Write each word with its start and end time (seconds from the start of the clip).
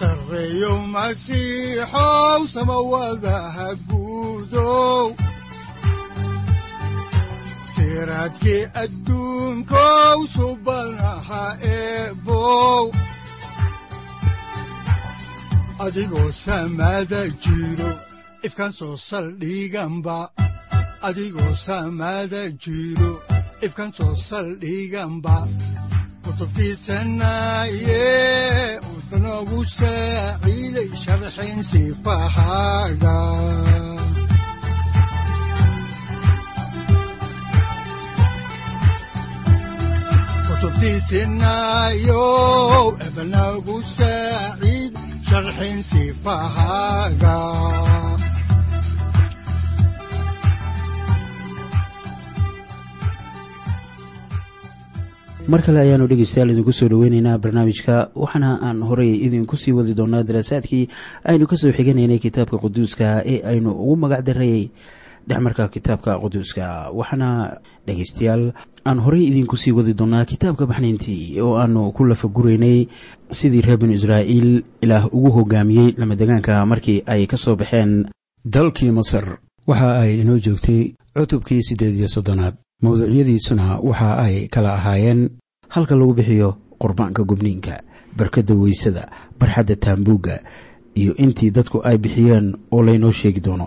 sareyow 0.00 0.78
masiixow 0.94 2.40
samawadaha 2.54 3.68
guudow 3.88 5.06
siraadkii 7.74 8.62
adduunkow 8.82 10.18
subanaha 10.34 11.44
eebow 11.76 12.84
adigoo 15.84 16.30
samaada 16.44 17.20
jiro 17.42 17.90
ifkaan 18.46 18.72
soo 18.78 18.96
saldhiganba 19.08 20.18
adigoo 21.08 21.52
samaada 21.66 22.42
jiro 22.64 23.12
ifkaan 23.66 23.92
soo 23.98 24.14
saldhiganba 24.28 25.36
kutubtiisanaye 26.24 28.06
udanogu 29.40 29.64
saaciiday 29.64 30.90
sharxin 31.02 31.58
sifahaaga 31.70 33.16
kutubtiisinayow 41.60 42.86
ebanagu 43.06 43.76
saaciid 43.96 44.92
sharxin 45.28 45.78
sifahaaga 45.90 47.36
mar 55.50 55.60
kale 55.66 55.78
ayaanu 55.84 56.06
dhegeystayaal 56.10 56.50
idinku 56.54 56.72
soo 56.78 56.88
dhoweyneynaa 56.92 57.38
barnaamijka 57.44 57.96
waxaana 58.22 58.50
aan 58.68 58.78
horey 58.88 59.12
idinku 59.26 59.56
sii 59.62 59.72
wadi 59.78 59.94
doonaa 59.98 60.22
daraasaadkii 60.28 60.84
aynu 61.30 61.46
ka 61.50 61.56
soo 61.56 61.72
xiganaynay 61.78 62.18
kitaabka 62.18 62.58
quduuska 62.64 63.22
ee 63.32 63.38
aynu 63.50 63.70
ugu 63.82 63.96
magac 63.96 64.22
darayay 64.28 64.70
dhexmarka 65.28 65.68
kitaabka 65.68 66.18
quduuska. 66.22 66.90
Waxaana 66.98 67.58
dhegeystayaal 67.86 68.52
aan 68.86 68.98
horey 69.04 69.24
idinku 69.30 69.56
sii 69.56 69.72
wadi 69.78 69.94
doonaa 69.94 70.24
kitaabka 70.24 70.66
baxnayntii 70.70 71.40
oo 71.40 71.56
aanu 71.58 71.92
ku 71.92 72.04
lafaguraynay 72.04 72.86
sidii 73.30 73.60
reer 73.66 73.78
binu 73.78 73.92
israa'iil 73.98 74.62
ilaah 74.82 75.04
ugu 75.16 75.30
hogaamiyey 75.38 75.94
lamadegaanka 75.98 76.66
markii 76.66 77.02
ay 77.06 77.26
ka 77.26 77.36
soo 77.36 77.56
baxeen 77.56 78.06
dalkii 78.44 78.90
masar. 78.90 79.38
Waxa 79.66 79.98
ay 80.00 80.20
inoo 80.20 80.38
joogtay 80.38 80.94
cutubkii 81.16 81.62
siddeed 81.62 81.94
iyo 81.98 82.08
soddonaad 82.08 82.54
mawduucyadiisuna 82.82 83.78
waxa 83.88 84.18
ay 84.18 84.48
kala 84.48 84.74
ahaayeen. 84.74 85.30
Halka 85.68 85.94
lagu 85.94 86.14
bixiyo 86.14 86.56
qurbaanka 86.80 87.22
gubniinka 87.24 87.82
barkadda 88.16 88.54
weysada 88.54 89.02
barxadda 89.38 89.76
taambuugga 89.76 90.40
iyo 90.94 91.14
intii 91.16 91.50
dadku 91.50 91.78
ay 91.84 91.98
bixiyeen 91.98 92.56
oo 92.72 92.82
laynoo 92.82 93.12
sheegi 93.12 93.40
doono 93.40 93.66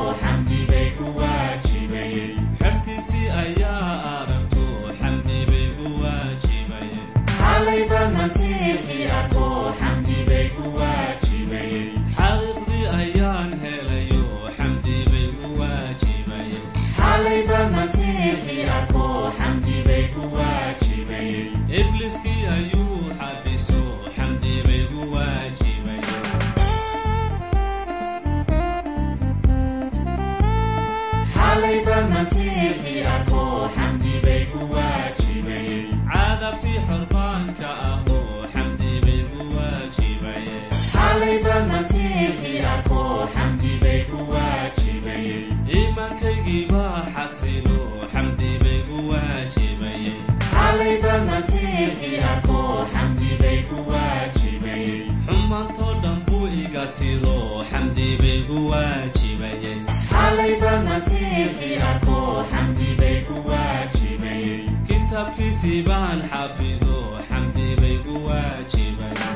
tiro 61.57 62.43
xamdi 62.51 62.89
bay 62.99 63.17
gu 63.27 63.35
waajibaye 63.49 64.55
kitaabkiisii 64.87 65.81
baan 65.87 66.19
xafido 66.31 66.97
xamdi 67.29 67.67
bay 67.81 67.95
gu 68.05 68.15
waajibaye 68.27 69.29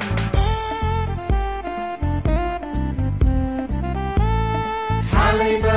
xaalaquda 5.12 5.74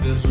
maya 0.00 0.25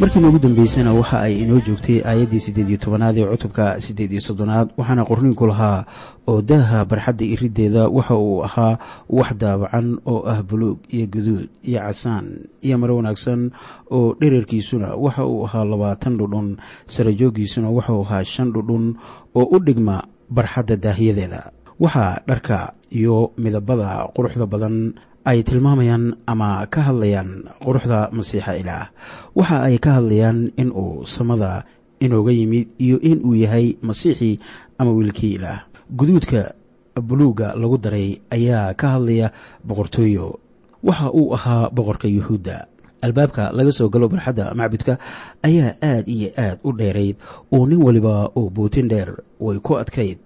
markiina 0.00 0.28
ugu 0.28 0.38
dambeysana 0.38 0.92
waxa 0.94 1.20
ay 1.20 1.34
inoo 1.44 1.60
joogtay 1.66 2.00
aayaddii 2.04 2.40
siddeed 2.40 2.68
iyo 2.68 2.78
tobanaad 2.78 3.16
ee 3.18 3.26
cutubka 3.32 3.80
siddeed 3.80 4.12
iyo 4.12 4.20
soddonaad 4.20 4.68
waxaana 4.78 5.04
qorniinku 5.04 5.46
lahaa 5.46 5.84
oo 6.26 6.40
daaha 6.42 6.84
barxadda 6.84 7.24
iriddeeda. 7.24 7.88
Waxa 7.88 8.14
uu 8.16 8.42
ahaa 8.44 8.78
wax 9.08 9.30
daabacan 9.36 9.98
oo 10.06 10.24
ah 10.26 10.42
buluug 10.42 10.78
iyo 10.88 11.06
guduud 11.06 11.48
iyo 11.62 11.78
casaan 11.84 12.26
iyo 12.64 12.78
maro 12.78 12.96
wanaagsan 12.96 13.50
oo 13.90 14.14
dherarkiisuna 14.20 14.94
waxa 14.96 15.26
uu 15.26 15.44
ahaa 15.44 15.64
labaatan 15.64 16.16
dhudhun 16.16 16.56
sarajooggiisuna 16.86 17.68
waxauu 17.70 18.02
ahaa 18.04 18.24
shan 18.24 18.52
dhudhun 18.52 18.96
oo 19.36 19.44
u 19.52 19.58
dhigma 19.60 20.04
barxadda 20.30 20.76
daahyadeeda 20.76 21.52
waxaa 21.80 22.20
dharka 22.28 22.72
iyo 22.90 23.32
midabada 23.38 24.08
quruxda 24.16 24.46
badan 24.46 24.94
ay 25.24 25.42
tilmaamayaan 25.44 26.16
ama 26.26 26.64
ka 26.72 26.80
hadlayaan 26.90 27.50
quruxda 27.60 28.08
masiixa 28.12 28.56
ilaah. 28.60 28.88
Waxa 29.36 29.56
ay 29.68 29.76
ka 29.78 30.00
hadlayaan 30.00 30.52
in 30.56 30.72
uu 30.72 31.04
samada 31.04 31.64
inooga 32.00 32.32
yimid 32.32 32.68
iyo 32.80 32.96
in 33.04 33.20
uu 33.24 33.36
yahay 33.36 33.76
masiixii 33.84 34.40
ama 34.80 34.90
wiilkii 34.96 35.36
ilaah. 35.36 35.68
Guduudka 35.92 36.54
buluugga 37.00 37.52
lagu 37.56 37.76
daray 37.78 38.20
ayaa 38.32 38.74
ka 38.74 38.96
hadlaya 38.96 39.32
boqortooyo. 39.64 40.40
Waxa 40.82 41.12
uu 41.12 41.34
ahaa 41.36 41.68
boqorka 41.70 42.08
yuhuudda. 42.08 42.66
Albaabka 43.00 43.52
laga 43.56 43.72
soo 43.72 43.88
galo 43.88 44.08
barxadda 44.08 44.52
macbudka 44.56 44.96
ayaa 45.44 45.76
aad 45.80 46.04
iyo 46.08 46.28
aad 46.36 46.58
u 46.64 46.72
dheerayd. 46.72 47.16
Oo 47.52 47.64
nin 47.68 47.80
waliba 47.80 48.28
oo 48.36 48.48
bootin 48.52 48.88
dheer 48.88 49.20
way 49.40 49.56
ku 49.60 49.76
adkayd 49.80 50.18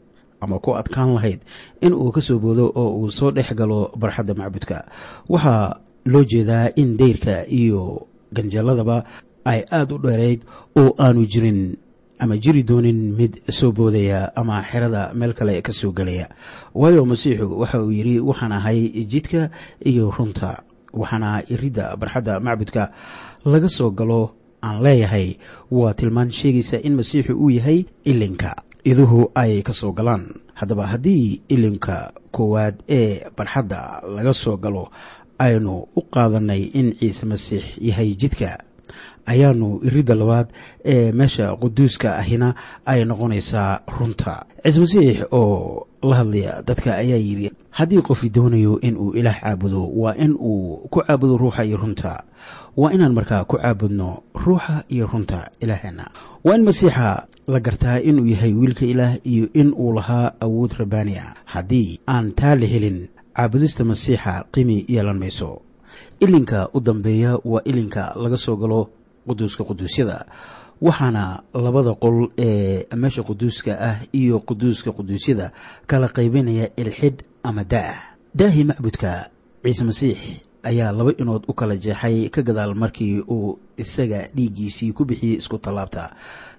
ama 0.44 0.58
ku 0.64 0.70
adkaan 0.80 1.14
lahayd 1.16 1.40
in 1.80 1.92
uu 1.96 2.12
ka 2.12 2.20
soo 2.20 2.38
boodo 2.38 2.68
oo 2.74 3.00
uu 3.00 3.10
soo 3.10 3.30
dhex 3.32 3.48
galo 3.56 3.90
barxadda 3.96 4.34
macbudka. 4.36 4.84
Waxaa 5.28 5.80
loo 6.12 6.24
jeedaa 6.24 6.68
in 6.76 6.96
dayrka 7.00 7.48
iyo 7.48 8.06
ganjalladaba 8.32 9.04
ay 9.44 9.60
aada 9.70 9.94
u 9.94 9.98
dheerayd 9.98 10.40
oo 10.76 10.92
aanu 10.98 11.24
jirin 11.26 11.76
ama 12.18 12.36
jiri 12.38 12.62
doonin 12.62 13.00
mid 13.18 13.32
soo 13.50 13.72
boodaya 13.72 14.32
ama 14.36 14.62
xerada 14.62 15.10
meel 15.14 15.32
kale 15.34 15.60
ka 15.62 15.72
soo 15.72 15.92
gelaya 15.92 16.28
waayo 16.74 17.04
masiixu 17.04 17.46
waxa 17.60 17.82
uu 17.82 17.90
yidhi 17.92 18.20
waxaan 18.20 18.52
ahay 18.52 18.80
jidka 19.12 19.50
iyo 19.84 20.10
runta 20.16 20.62
waxaana 20.92 21.42
iridda 21.52 21.96
barxadda 21.96 22.40
macbudka 22.40 22.92
laga 23.44 23.68
soo 23.68 23.90
galo 23.90 24.20
aan 24.64 24.80
leeyahay. 24.80 25.36
Waa 25.70 25.92
tilmaan 25.92 26.30
sheegaysa 26.32 26.80
in 26.86 26.94
masiixu 26.96 27.32
uu 27.36 27.50
yahay 27.50 27.84
ilinka 28.04 28.63
iduhu 28.84 29.30
ay 29.34 29.62
ka 29.66 29.72
soo 29.72 29.92
galaan. 29.92 30.24
Haddaba 30.54 30.86
haddii 30.92 31.42
ilinka 31.48 32.12
koowaad 32.34 32.76
ee 32.88 33.24
barxadda 33.36 34.02
laga 34.14 34.32
soo 34.32 34.56
galo 34.56 34.84
aynu 35.38 35.74
u 35.96 36.00
qaadanay 36.14 36.62
in 36.78 36.88
ciise 37.00 37.24
masiix 37.26 37.64
yahay 37.88 38.14
jidka 38.20 38.50
ayaanu 39.26 39.80
iridda 39.86 40.14
labaad 40.14 40.48
ee 40.84 41.12
meesha 41.12 41.56
quduuska 41.56 42.16
ahina 42.16 42.54
ay 42.86 43.04
noqonaysaa 43.04 43.80
runta. 43.98 44.44
Ciise 44.64 44.80
masiix 44.80 45.18
oo 45.32 45.86
la 46.02 46.16
hadlaya 46.16 46.62
dadka 46.66 46.90
ayaa 47.02 47.16
yidhi 47.26 47.50
haddii 47.70 48.02
qofi 48.02 48.28
doonayo 48.30 48.80
in 48.80 48.96
uu 48.96 49.12
ilaah 49.18 49.40
caabudo 49.40 49.82
waa 49.96 50.14
in 50.24 50.32
uu 50.40 50.88
ku 50.90 51.00
caabudo 51.06 51.36
ruuxa 51.36 51.64
iyo 51.64 51.76
runta. 51.76 52.22
Waa 52.76 52.92
inaan 52.92 53.12
markaa 53.12 53.44
ku 53.44 53.56
caabudno 53.56 54.22
ruuxa 54.34 54.84
iyo 54.88 55.06
runta 55.12 55.48
ilaaheenna 55.60 56.04
waa 56.44 56.54
in 56.56 56.64
masiixa 56.64 57.26
la 57.46 57.60
gartaa 57.60 57.98
inuu 58.00 58.26
yahay 58.26 58.52
wiilka 58.52 58.84
ilaah 58.86 59.16
iyo 59.24 59.48
in 59.52 59.72
uu 59.76 59.92
lahaa 59.92 60.32
awood 60.40 60.72
rabbaani 60.78 61.18
ah 61.18 61.34
haddii 61.44 62.00
aan 62.08 62.32
taa 62.32 62.54
la 62.60 62.66
helin 62.66 63.08
caabudista 63.36 63.84
masiixa 63.84 64.44
qimi 64.52 64.84
yeelan 64.88 65.18
mayso. 65.18 65.60
Ilinka 66.20 66.68
u 66.74 66.80
dambeeya 66.80 67.38
waa 67.44 67.62
ilinka 67.64 68.12
laga 68.16 68.36
soo 68.36 68.56
galo 68.56 68.88
quduuska 69.26 69.64
quduusyada. 69.64 70.26
Waxaana 70.80 71.42
labada 71.54 71.94
qol 71.94 72.28
ee 72.38 72.84
meesha 72.96 73.22
quduuska 73.22 73.72
ah 73.80 73.96
iyo 74.12 74.40
quduuska 74.40 74.92
quduusyada 74.92 75.52
kala 75.86 76.08
qaybinaya 76.08 76.68
ilxidh 76.76 77.22
ama 77.42 77.64
daah 77.64 78.16
daahii 78.34 78.64
macbudka 78.64 79.30
ciise 79.62 79.84
masiix 79.84 80.18
ayaa 80.62 80.92
laba 80.92 81.12
inood 81.18 81.44
u 81.48 81.52
kala 81.54 81.76
jeexay 81.76 82.28
ka 82.28 82.42
gadaal 82.42 82.74
markii 82.74 83.20
uu 83.22 83.58
isaga 83.78 84.28
dhiiggiisii 84.34 84.92
ku 84.92 85.04
bixiyey 85.04 85.38
isku 85.38 85.58
tallaabta. 85.58 86.10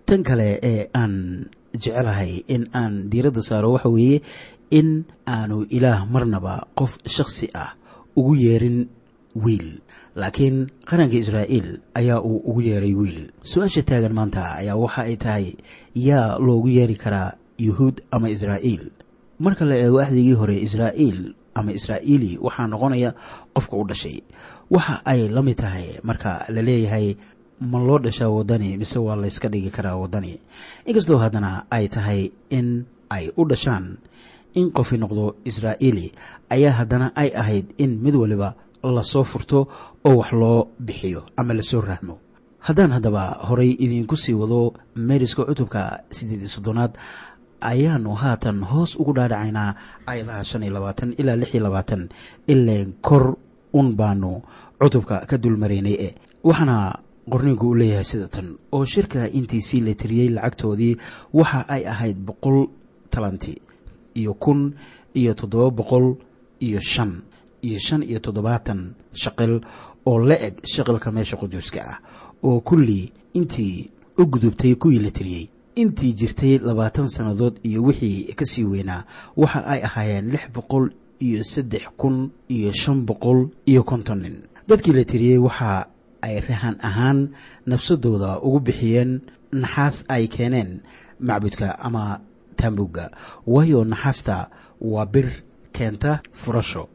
Tan 0.06 0.23
kale 0.23 0.59
ee 0.63 0.89
aan 0.94 1.45
jecelahay 1.73 2.44
in 2.47 2.69
aan 2.73 3.09
diiradda 3.12 3.41
saaro 3.41 3.71
waxa 3.75 3.89
weeye 3.89 4.21
in 4.71 5.03
aanu 5.27 5.65
ilaah 5.69 6.06
marnaba 6.09 6.67
qof 6.75 6.97
shakhsi 7.06 7.50
ah 7.53 7.75
ugu 8.15 8.35
yeerin 8.35 8.88
wiil. 9.35 9.81
Laakiin 10.15 10.71
qaranka 10.87 11.15
israa'iil 11.19 11.79
ayaa 11.99 12.19
uu 12.23 12.39
ugu 12.49 12.61
yeeray 12.61 12.95
wiil. 12.95 13.31
Su'aasha 13.43 13.83
taagan 13.83 14.13
maanta 14.15 14.55
ayaa 14.59 14.75
waxa 14.79 15.01
ay 15.09 15.15
tahay 15.19 15.45
yaa 15.95 16.39
loogu 16.39 16.69
yeeri 16.71 16.95
karaa 16.95 17.35
yuhuud 17.59 18.01
ama 18.11 18.29
israa'iil? 18.31 18.91
Marka 19.39 19.65
la 19.67 19.75
eego 19.75 19.99
axdigii 19.99 20.33
hore 20.39 20.55
israa'iil 20.67 21.35
ama 21.55 21.71
israa'iili 21.71 22.39
waxaa 22.39 22.67
noqonaya 22.71 23.11
qofka 23.55 23.75
u 23.75 23.83
dhashay. 23.89 24.17
Waxa 24.71 25.01
ay 25.05 25.27
la 25.27 25.41
mid 25.43 25.57
tahay 25.59 25.99
marka 26.03 26.47
la 26.49 26.61
leeyahay 26.61 27.15
ma 27.59 27.79
loo 27.79 27.99
dhashaa 27.99 28.31
waddani 28.31 28.77
mise 28.79 28.99
waa 28.99 29.15
layska 29.15 29.47
dhigi 29.51 29.69
karaa 29.71 29.95
waddani? 29.99 30.39
Inkastoo 30.88 31.19
haddana 31.19 31.67
ay 31.71 31.88
tahay 31.88 32.31
in 32.50 32.86
ay 33.12 33.31
u 33.36 33.43
dhashaan 33.51 34.00
in 34.55 34.71
qofi 34.71 34.95
noqdo 34.98 35.36
israa'iili 35.43 36.12
ayaa 36.55 36.71
haddana 36.79 37.12
ay 37.15 37.29
ahayd 37.36 37.75
in 37.77 38.00
mid 38.03 38.15
waliba 38.15 38.55
la 38.92 39.04
soo 39.04 39.24
furto 39.24 39.68
oo 40.06 40.15
wax 40.18 40.32
loo 40.34 40.68
bixiyo 40.80 41.24
ama 41.38 41.54
la 41.54 41.63
soo 41.63 41.82
rahmo 41.82 42.20
haddaan 42.60 42.92
haddaba 42.92 43.24
horay 43.50 43.72
idiinku 43.80 44.15
sii 44.18 44.34
wado 44.34 44.74
meeriska 44.96 45.46
cutubka 45.46 46.04
siddeed 46.12 46.39
iyo 46.39 46.50
soddonaad 46.50 46.94
ayaanu 47.62 48.13
haatan 48.13 48.63
hoos 48.63 48.96
ugu 49.00 49.13
dhaadhacaynaa 49.13 49.75
ayadaha 50.06 50.44
shan 50.44 50.63
iyo 50.63 50.74
labaatan 50.74 51.13
ilaa 51.18 51.36
lix 51.36 51.54
iyo 51.54 51.63
labaatan 51.63 52.10
ileen 52.48 52.94
kor 53.01 53.38
un 53.74 53.96
baanu 53.96 54.42
cutubka 54.82 55.25
ka 55.30 55.38
dulmaraynay 55.38 55.94
e 55.94 56.10
waxaana 56.44 57.00
qorniinku 57.30 57.65
uu 57.68 57.75
leeyahay 57.75 58.04
sida 58.06 58.27
tan 58.27 58.48
oo 58.72 58.86
shirka 58.86 59.30
intiisii 59.30 59.82
la 59.82 59.94
tiriyey 59.94 60.30
lacagtoodii 60.30 60.98
waxa 61.34 61.65
ay 61.70 61.84
ahayd 61.88 62.18
boqol 62.27 62.68
talanti 63.10 63.62
iyo 64.15 64.34
kun 64.34 64.74
iyo 65.13 65.34
toddoba 65.34 65.70
boqol 65.72 66.15
iyo 66.60 66.80
shan 66.82 67.12
iyo 67.67 67.79
shan 67.86 68.01
iyo 68.03 68.19
toddobaatan 68.25 68.79
shaqil 69.22 69.53
oo 70.10 70.17
la 70.29 70.36
eg 70.48 70.55
shaqilka 70.74 71.10
meesha 71.15 71.38
quduuska 71.41 71.81
ah 71.93 71.98
oo 72.48 72.60
kulli 72.67 73.12
intii 73.39 73.89
u 74.17 74.24
gudubtay 74.31 74.74
kuwii 74.81 75.00
la 75.05 75.12
tiriyey 75.17 75.45
intii 75.81 76.13
jirtay 76.19 76.53
labaatan 76.67 77.07
sannadood 77.15 77.55
iyo 77.69 77.79
wixii 77.88 78.34
ka 78.39 78.45
sii 78.45 78.63
weynaa 78.72 79.03
waxa 79.38 79.60
ay 79.74 79.81
ahaayeen 79.88 80.31
lix 80.31 80.43
boqol 80.55 80.86
iyo 81.19 81.43
saddex 81.43 81.84
kun 81.98 82.31
iyo 82.55 82.72
shan 82.72 83.05
boqol 83.05 83.39
iyo 83.65 83.84
konton 83.84 84.19
nin. 84.22 84.36
Dadkii 84.67 84.93
la 84.93 85.03
tiriyey 85.03 85.38
waxa 85.38 85.88
ay 86.22 86.39
rahan 86.39 86.75
ahaan 86.81 87.19
nafsadooda 87.65 88.39
ugu 88.41 88.60
bixiyeen 88.60 89.22
naxaas 89.51 90.05
ay 90.07 90.27
keeneen 90.27 90.81
macbudka 91.19 91.67
ama 91.79 92.19
taambuugga 92.55 93.12
waayo 93.48 93.84
naxaasta 93.84 94.50
waa 94.81 95.05
bir 95.05 95.27
keenta 95.75 96.22
furasho 96.34 96.88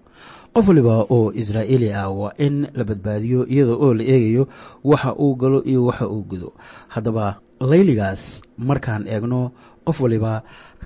qof 0.54 0.66
waliba 0.68 0.94
oo 1.14 1.32
israa'iili 1.40 1.88
ah 2.02 2.08
waa 2.20 2.32
in 2.46 2.66
la 2.78 2.84
badbaadiyo 2.84 3.40
iyada 3.52 3.74
oo 3.84 3.90
la 3.98 4.04
eegayo 4.14 4.44
waxa 4.90 5.10
uu 5.24 5.34
galo 5.40 5.58
iyo 5.70 5.80
waxa 5.88 6.06
uu 6.14 6.22
gudo. 6.30 6.48
Haddaba 6.94 7.26
layligaas 7.70 8.42
markaan 8.58 9.06
eegno 9.14 9.40
qof 9.86 10.00
waliba 10.04 10.32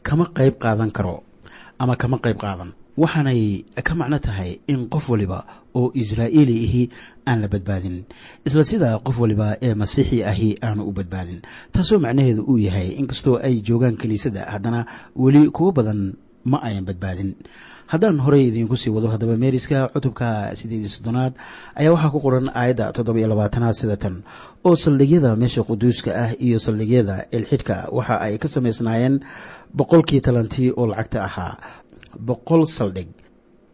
kama 0.07 0.25
qayb 0.37 0.55
qaadan 0.63 0.91
karo 0.97 1.17
ama 1.79 1.97
kama 1.97 2.19
qayb 2.25 2.37
qaadan. 2.45 2.71
Waxaanay 3.03 3.65
ka 3.87 3.93
macno 3.99 4.19
tahay 4.27 4.61
in 4.73 4.81
qof 4.93 5.09
waliba 5.13 5.39
oo 5.75 5.91
israa'iili 6.03 6.57
ahi 6.67 6.83
aan 7.27 7.41
la 7.43 7.49
badbaadin. 7.49 7.97
Isla 8.47 8.63
sidaa 8.71 8.99
qof 9.07 9.17
waliba 9.23 9.57
ee 9.67 9.75
masiixi 9.75 10.19
ahi 10.31 10.49
aanu 10.67 10.83
u 10.89 10.93
badbaadin. 10.99 11.41
Taasoo 11.73 11.99
macnaheedu 12.05 12.43
uu 12.51 12.59
yahay 12.67 12.89
inkastoo 13.01 13.37
ay 13.47 13.55
joogaan 13.67 13.97
kiniisadda 14.01 14.43
haddana 14.53 14.81
weli 15.17 15.51
kuwo 15.57 15.73
badan 15.73 16.01
ma 16.51 16.59
ayan 16.63 16.85
badbaadin 16.89 17.35
haddaan 17.93 18.19
horey 18.25 18.45
idiinku 18.49 18.77
sii 18.77 18.91
wado 18.97 19.09
haddaba 19.13 19.37
meeriska 19.37 19.89
cutubka 19.95 20.29
siddeed 20.59 20.81
iyo 20.85 20.89
soddonaad 20.97 21.33
ayaa 21.81 21.93
waxaa 21.95 22.11
ku 22.15 22.21
qoran 22.25 22.49
aayadda 22.61 22.93
toddoba 22.97 23.19
iyo 23.21 23.29
labaatanaad 23.33 23.75
sida 23.81 23.97
tan. 23.97 24.17
oo 24.65 24.77
saldhigyada 24.77 25.37
meesha 25.37 25.63
quduuska 25.69 26.11
ah 26.25 26.31
iyo 26.47 26.59
saldhigyada 26.67 27.17
ilxidhka 27.37 27.77
waxa 27.97 28.15
ay 28.27 28.35
ka 28.43 28.49
samaysnaayeen 28.49 29.21
boqolkii 29.79 30.21
talantii 30.27 30.71
oo 30.77 30.87
lacagta 30.91 31.19
ahaa. 31.29 31.53
boqol 32.29 32.63
saldhig 32.77 33.09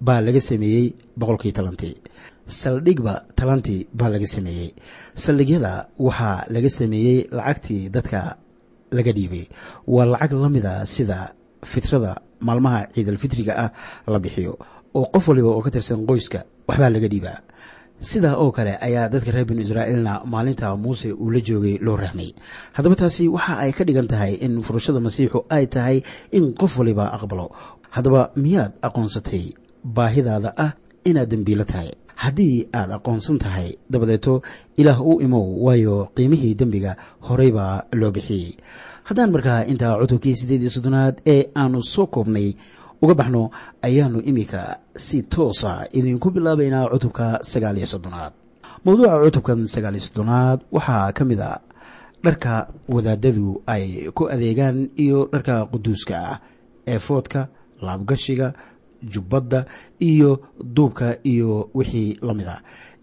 baa 0.06 0.20
laga 0.26 0.40
sameeyey 0.40 0.86
boqolkii 1.20 1.52
talantii. 1.58 1.94
saldhigba 2.60 3.14
talantii 3.38 3.80
baa 3.98 4.10
laga 4.14 4.26
sameeyey. 4.26 4.68
saldhigyada 5.14 5.72
waxaa 6.06 6.36
laga 6.54 6.70
sameeyey 6.70 7.18
lacagtii 7.38 7.82
dadka 7.94 8.20
laga 8.96 9.12
dhiibay. 9.16 9.44
waa 9.94 10.06
lacag 10.12 10.32
la 10.42 10.48
mida 10.48 10.72
sida 10.94 11.18
fitrada 11.72 12.12
maalmaha 12.46 12.80
ciidalfitriga 12.94 13.52
ah 13.64 13.70
la 14.12 14.18
bixiyo 14.24 14.52
oo 14.98 15.06
qof 15.14 15.24
waliba 15.28 15.48
oo 15.54 15.62
ka 15.66 15.70
tirsan 15.70 16.06
qoyska 16.08 16.40
waxbaa 16.68 16.90
laga 16.94 17.08
dhiibaa. 17.12 17.38
Sidaa 18.10 18.36
oo 18.42 18.50
kale 18.56 18.72
ayaa 18.86 19.08
dadka 19.12 19.30
reer 19.34 19.44
binu 19.48 19.60
israa'iilna 19.66 20.12
maalinta 20.32 20.72
muuse 20.76 21.12
uu 21.12 21.30
la 21.34 21.40
joogay 21.48 21.76
loo 21.86 21.96
rahmay 21.96 22.30
haddaba 22.76 22.96
taasi 23.00 23.28
waxa 23.28 23.54
ay 23.64 23.72
ka 23.76 23.84
dhigan 23.84 24.08
tahay 24.12 24.32
in 24.44 24.62
furashada 24.66 25.00
masiixu 25.06 25.44
ay 25.56 25.64
tahay 25.74 25.96
in 26.32 26.54
qof 26.60 26.72
waliba 26.80 27.04
aqbalo. 27.16 27.46
Haddaba 27.94 28.22
miyaad 28.42 28.72
aqoonsatay 28.86 29.44
baahidaada 29.96 30.50
ah 30.64 30.72
inaad 31.04 31.28
dembiilo 31.32 31.64
tahay? 31.72 31.90
Haddii 32.22 32.68
aad 32.78 32.90
aqoonsan 32.96 33.38
tahay 33.44 33.68
dabadeeto 33.92 34.40
ilaah 34.80 35.00
u 35.00 35.20
imow 35.26 35.44
waayo 35.66 36.08
qiimihii 36.16 36.54
dembiga 36.60 36.92
horey 37.28 37.50
baa 37.52 37.84
loo 38.00 38.10
bixiyey 38.16 38.56
haddaan 39.10 39.30
markaa 39.34 39.64
intaa 39.72 39.98
cutubkii 40.00 40.36
siddeed 40.40 40.62
iyo 40.62 40.70
soddonaad 40.76 41.16
ee 41.26 41.42
aanu 41.62 41.82
soo 41.82 42.06
koobnay 42.06 42.48
uga 43.02 43.14
baxno 43.20 43.42
ayaanu 43.86 44.18
iminka 44.30 44.60
si 44.96 45.22
toosa 45.22 45.72
idinku 45.98 46.30
bilaabaynaa 46.34 46.88
cutubka 46.92 47.26
sagaal 47.50 47.76
iyo 47.78 47.86
soddonaad. 47.94 48.32
Mawduuca 48.84 49.18
cutubkan 49.24 49.60
sagaal 49.74 49.94
iyo 49.96 50.04
soddonaad 50.08 50.60
waxaa 50.76 51.12
ka 51.16 51.24
mid 51.24 51.40
a 51.40 51.52
dharka 52.24 52.52
wadaadadu 52.94 53.62
ay 53.66 54.10
ku 54.16 54.22
adeegaan 54.34 54.78
iyo 55.04 55.18
dharka 55.32 55.54
quduuska 55.72 56.14
ah 56.30 56.36
ee 56.86 56.98
foodka 56.98 57.48
laabgashiga 57.86 58.52
jubbadda 59.12 59.64
iyo 60.10 60.30
duubka 60.76 61.16
iyo 61.32 61.70
wixii 61.74 62.18
la 62.22 62.32
mid 62.34 62.48
a 62.54 62.56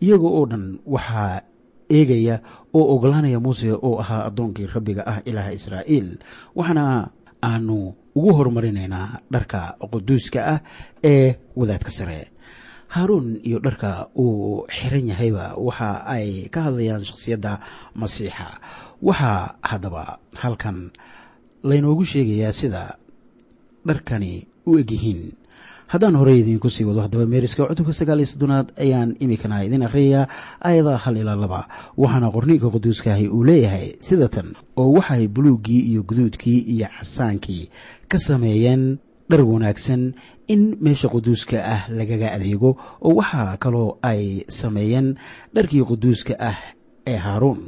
iyaga 0.06 0.28
oo 0.38 0.46
dhan 0.46 0.66
waxaa 0.86 1.42
eegaya 1.90 2.42
oo 2.74 2.96
ogolaanaya 2.96 3.40
muuse 3.40 3.72
oo 3.72 4.00
ahaa 4.00 4.26
addoonkii 4.30 4.68
rabbiga 4.76 5.04
ah 5.08 5.20
ilaaha 5.26 5.52
israa'iil. 5.58 6.18
Waxaana 6.56 7.10
aanu 7.44 7.96
ugu 8.16 8.32
horumarinaynaa 8.38 9.20
dharka 9.32 9.60
quduuska 9.92 10.40
ah 10.54 10.60
ee 11.04 11.36
wadaadka 11.56 11.92
sare. 11.92 12.20
Haaruun 12.88 13.40
iyo 13.44 13.60
dharka 13.60 14.08
uu 14.16 14.64
xiran 14.72 15.08
yahayba 15.12 15.46
waxa 15.60 16.06
ay 16.08 16.48
ka 16.54 16.60
hadlayaan 16.72 17.04
shakhsiyadda 17.06 17.60
masiixa. 17.96 18.48
Waxaa 19.02 19.56
haddaba 19.62 20.20
halkan 20.42 20.92
laynoogu 21.64 22.04
sheegayaa 22.06 22.54
sida 22.60 22.84
dharkani 23.88 24.48
u 24.68 24.78
egyihiin 24.82 25.22
haddaan 25.88 26.16
horey 26.20 26.40
idiinku 26.40 26.70
sii 26.70 26.84
wado 26.86 27.02
haddaba 27.02 27.26
meeriska 27.26 27.66
cutubka 27.68 27.94
sagaal 27.94 28.20
iyo 28.20 28.28
soddonaad 28.28 28.68
ayaan 28.84 29.16
imikana 29.20 29.64
idin 29.64 29.84
akhriyayaa 29.88 30.28
aayadaha 30.68 30.98
hal 30.98 31.18
ilaa 31.18 31.36
laba. 31.36 31.68
Waxaana 31.98 32.32
qorniinka 32.36 32.68
quduuskaahi 32.76 33.28
uu 33.28 33.44
leeyahay 33.44 33.88
sida 34.00 34.28
tan 34.28 34.48
oo 34.76 34.92
waxay 34.98 35.28
buluuggii 35.28 35.82
iyo 35.92 36.04
guduudkii 36.04 36.60
iyo 36.74 36.88
casaankii 37.00 37.70
ka 38.12 38.20
sameeyeen 38.20 38.98
dhar 39.30 39.42
wanaagsan 39.42 40.14
in 40.48 40.78
meesha 40.82 41.08
quduuska 41.10 41.58
ah 41.66 41.82
lagaga 41.90 42.32
adeego 42.36 42.70
oo 43.02 43.16
waxaa 43.16 43.58
kaloo 43.58 43.98
ay 44.02 44.44
sameeyeen 44.50 45.16
dharkii 45.56 45.84
quduuska 45.84 46.36
ah 46.40 46.58
ee 47.08 47.16
haaruun. 47.18 47.62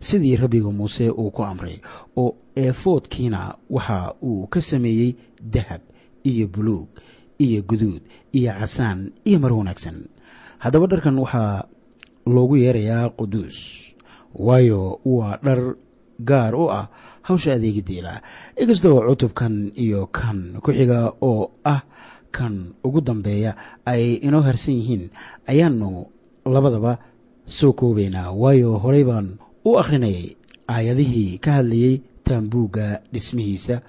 Sidii 0.00 0.36
rabbiga 0.36 0.70
muuse 0.70 1.10
uu 1.10 1.30
ku 1.30 1.42
amray 1.44 1.78
oo 2.16 2.34
eefoodkiina 2.56 3.54
waxa 3.70 4.14
uu 4.22 4.46
ka 4.46 4.60
sameeyey 4.60 5.14
dahab 5.54 5.80
iyo 6.24 6.48
buluug 6.48 6.88
iyo 7.40 7.60
guduud 7.64 8.02
iyo 8.36 8.52
casaan 8.60 9.12
iyo 9.24 9.38
mar 9.40 9.52
wanaagsan. 9.56 9.96
Haddaba 10.62 10.86
dharkan 10.92 11.16
waxaa 11.24 11.64
loogu 12.28 12.56
yeerayaa 12.60 13.16
quduus 13.18 13.56
waayo 14.36 15.00
waa 15.04 15.40
dhar 15.42 15.74
gaar 16.20 16.52
u 16.54 16.68
ah 16.70 16.86
hawsha 17.26 17.56
adeegidiila 17.56 18.20
inkastoo 18.60 19.00
cutubkan 19.08 19.72
iyo 19.74 20.06
kan 20.12 20.60
ku 20.62 20.68
xiga 20.76 21.16
oo 21.24 21.50
ah 21.64 21.80
kan 22.30 22.76
ugu 22.84 23.00
dambeeya 23.00 23.56
ay 23.88 24.20
inoo 24.22 24.44
harsan 24.44 24.76
yihiin 24.78 25.04
ayaanu 25.50 26.06
labadaba 26.44 26.92
soo 27.48 27.72
koobaynaa 27.72 28.30
waayo 28.36 28.78
horey 28.84 29.02
baan 29.08 29.40
u 29.64 29.80
akhrinayay 29.80 30.36
aayadihii 30.68 31.40
ka 31.42 31.50
hadlayey 31.58 31.94
taambuugga 32.22 33.00
dhismihiisa 33.12 33.80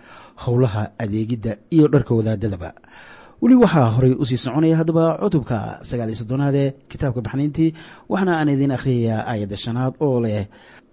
howlaha 0.47 0.83
adeegidda 0.97 1.57
iyo 1.69 1.85
dharka 1.91 2.15
wadaadadaba 2.17 2.73
weli 3.41 3.55
waxaa 3.63 3.89
horay 3.95 4.13
u 4.21 4.25
sii 4.29 4.37
soconaya 4.45 4.77
haddaba 4.79 5.05
cutubka 5.21 5.57
sagaal 5.89 6.09
iyo 6.09 6.19
soddonaad 6.21 6.55
ee 6.63 6.69
kitaabka 6.91 7.21
baxniintii 7.25 7.69
waxaana 8.11 8.33
aan 8.39 8.49
idiin 8.53 8.71
akhriyayaa 8.77 9.25
aayadda 9.31 9.57
shanaad 9.63 9.93
oo 10.05 10.17
leh 10.25 10.45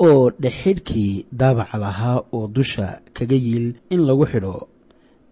oo 0.06 0.30
dhexidhkii 0.42 1.26
daabaca 1.40 1.76
lahaa 1.84 2.18
oo 2.36 2.46
dusha 2.56 2.86
kaga 3.16 3.36
yiil 3.46 3.66
in 3.94 4.00
lagu 4.08 4.24
xidho 4.32 4.54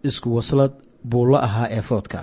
isku 0.09 0.29
waslad 0.37 0.73
buu 1.11 1.25
la 1.33 1.39
ahaa 1.47 1.69
eefoodka 1.77 2.21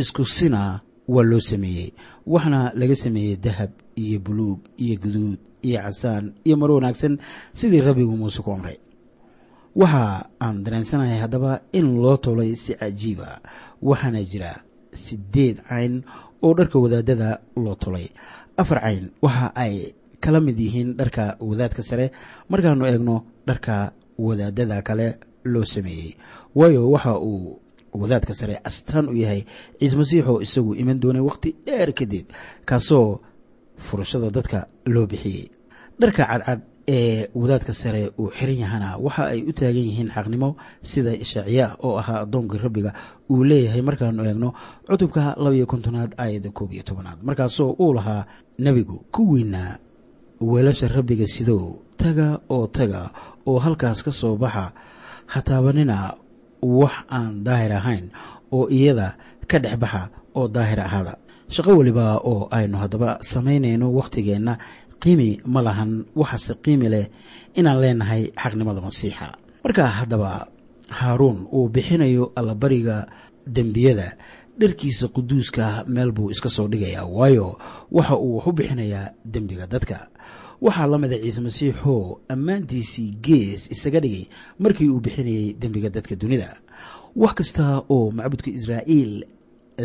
isku 0.00 0.22
sina 0.36 0.80
waa 1.14 1.24
loo 1.30 1.40
sameeyey 1.50 1.88
waxaana 2.32 2.60
laga 2.80 2.96
sameeyey 3.04 3.36
dahab 3.44 3.70
iyo 4.02 4.18
buluug 4.24 4.58
iyo 4.84 4.96
guduud 5.02 5.38
iyo 5.66 5.78
casaan 5.84 6.24
iyo 6.46 6.56
mar 6.60 6.70
wanaagsan 6.76 7.14
sidii 7.58 7.80
rabbigu 7.88 8.16
muuse 8.16 8.40
ku 8.42 8.50
amray 8.56 8.76
waxa 9.74 10.30
aan 10.40 10.62
dareensanahay 10.64 11.18
haddaba 11.24 11.52
in 11.72 11.98
loo 12.02 12.16
tolay 12.16 12.54
si 12.56 12.74
cajiiba 12.80 13.40
waxaana 13.82 14.20
jira 14.30 14.52
siddeed 14.92 15.56
cayn 15.68 16.02
oo 16.42 16.54
dharka 16.54 16.78
wadaadada 16.78 17.40
loo 17.64 17.74
tolay 17.74 18.06
afar 18.56 18.78
cayn 18.84 19.10
waxa 19.22 19.50
ay 19.64 19.94
kala 20.22 20.40
mid 20.40 20.58
yihiin 20.58 20.96
dharka 20.96 21.36
wadaadka 21.40 21.82
sare. 21.82 22.06
Markaanu 22.48 22.86
eegno 22.86 23.24
dharka 23.46 23.92
wadaadada 24.18 24.80
kale 24.82 25.18
loo 25.44 25.64
sameeyey 25.64 26.16
waayo 26.54 26.88
waxa 26.90 27.18
uu 27.20 27.58
wadaadka 27.92 28.32
sare 28.34 28.56
astaan 28.64 29.08
u 29.08 29.14
yahay. 29.14 29.44
Ciise 29.78 29.96
masiixoo 29.96 30.40
isagu 30.40 30.72
iman 30.80 30.98
doonay 31.02 31.20
wakhti 31.20 31.50
dheer 31.66 31.92
kadib 31.92 32.26
kaasoo 32.64 33.20
furashada 33.76 34.30
dadka 34.30 34.66
loo 34.86 35.06
bixiyey. 35.06 35.50
Dharka 36.00 36.24
cadcad 36.30 36.60
ee 36.88 37.28
wadaadka 37.34 37.72
sare 37.72 38.10
uu 38.18 38.30
xiran 38.36 38.58
yahana 38.64 38.88
waxa 39.04 39.22
ay 39.32 39.40
u 39.48 39.52
taagan 39.52 39.86
yihiin 39.88 40.10
xaqnimo 40.14 40.56
sida 40.82 41.12
ishaaciya 41.24 41.66
oo 41.86 41.96
ahaa 42.00 42.20
addoonkii 42.24 42.58
rabbiga 42.64 42.92
uu 43.30 43.44
leeyahay. 43.44 43.80
Markaanu 43.82 44.24
eegno 44.28 44.48
cutubka 44.86 45.22
labaiyo 45.42 45.66
kontonaad 45.66 46.12
aayadda 46.18 46.50
koob 46.50 46.72
iyo 46.72 46.82
tobanaad. 46.82 47.18
Markaasoo 47.22 47.70
uu 47.80 47.92
lahaa 47.94 48.26
nebigu 48.58 48.96
kuwiina 49.14 49.78
weelasha 50.40 50.88
rabbiga 50.88 51.26
sidow 51.26 51.62
taga 51.96 52.40
oo 52.50 52.66
taga 52.66 53.10
oo 53.46 53.58
halkaas 53.58 54.02
ka 54.04 54.12
soo 54.12 54.36
baxa 54.36 54.72
hataabanina 55.26 56.14
wax 56.62 56.94
aan 57.10 57.44
daahir 57.44 57.72
ahayn 57.72 58.10
oo 58.52 58.68
iyada 58.68 59.16
ka 59.48 59.58
dhex 59.58 59.76
baxa 59.80 60.08
oo 60.36 60.48
daahir 60.48 60.80
ahaada. 60.80 61.16
Shaqo 61.48 61.76
weliba 61.76 62.18
oo 62.24 62.48
aynu 62.50 62.76
haddaba 62.82 63.18
samaynayno 63.20 63.92
wakhtigeenna 63.92 64.58
qiimi 65.04 65.30
ma 65.54 65.60
lahan 65.66 65.90
waxaase 66.20 66.52
qiimi 66.64 66.88
leh 66.94 67.06
inaan 67.58 67.78
leenahay 67.82 68.22
xaqnimada 68.42 68.80
masiixa. 68.86 69.26
Marka 69.64 69.84
haddaba 69.98 70.30
haaruun 70.98 71.38
uu 71.56 71.68
bixinayo 71.74 72.24
allabariga 72.38 72.96
dembiyada 73.56 74.08
dharkiisa 74.60 75.06
quduuska 75.14 75.64
meel 75.94 76.10
buu 76.16 76.30
iska 76.34 76.48
soo 76.56 76.66
dhigayaa 76.72 77.04
waayo 77.16 77.48
waxa 77.96 78.14
uu 78.24 78.36
wax 78.36 78.46
u 78.48 78.52
bixinayaa 78.58 79.06
dembiga 79.32 79.66
dadka. 79.72 79.98
Waxaa 80.64 80.86
la 80.92 80.98
mida 81.02 81.16
ciise 81.22 81.40
masiixoo 81.46 82.00
ammaantiisii 82.32 83.10
gees 83.26 83.62
isaga 83.74 84.00
dhigay 84.04 84.24
markii 84.62 84.88
uu 84.94 85.00
bixinayay 85.04 85.46
dembiga 85.62 85.88
dadka 85.96 86.14
dunida. 86.22 86.50
Wax 87.22 87.32
kasta 87.38 87.64
oo 87.94 88.10
macbudka 88.18 88.50
israa'iil 88.58 89.12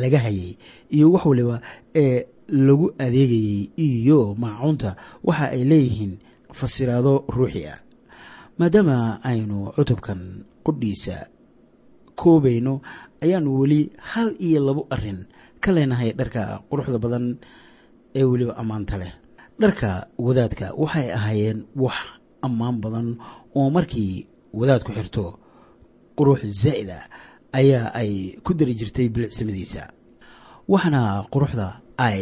laga 0.01 0.19
hayay 0.25 0.51
iyo 0.95 1.05
wax 1.13 1.23
waliba 1.29 1.55
ee 1.95 2.25
lagu 2.51 2.91
adeegayey 3.05 3.69
iyo 3.87 4.35
maacuunta 4.41 4.95
waxa 5.23 5.45
ay 5.55 5.63
leeyihiin 5.71 6.13
fasiraado 6.59 7.13
ruuxi 7.35 7.61
ah 7.73 7.79
maadaama 8.59 8.97
aynu 9.29 9.57
cutubkan 9.75 10.21
qudhiisa 10.65 11.15
koobayno 12.19 12.81
ayaanu 13.23 13.49
weli 13.59 13.81
hal 14.11 14.35
iyo 14.39 14.59
labo 14.67 14.87
arrin 14.89 15.19
ka 15.63 15.71
leenahay 15.75 16.11
dharka 16.19 16.41
quruxda 16.69 16.97
badan 17.03 17.25
ee 18.15 18.23
weliba 18.23 18.53
ammaanta 18.61 18.97
leh. 19.01 19.13
Dharka 19.59 20.07
wadaadka 20.17 20.65
waxay 20.81 21.07
ahaayeen 21.17 21.59
wax 21.75 21.99
ammaan 22.41 22.77
badan 22.83 23.07
oo 23.55 23.69
markii 23.69 24.27
wadaadku 24.59 24.91
xirto 24.97 25.23
qurux 26.17 26.41
zaa'id 26.63 26.89
ayaa 27.59 27.87
ay 28.01 28.11
ku 28.45 28.51
dari 28.53 28.73
jirtay 28.79 29.07
bilicsimadiisa. 29.13 29.83
Waxaana 30.71 31.01
quruxda 31.33 31.67
ay 32.07 32.21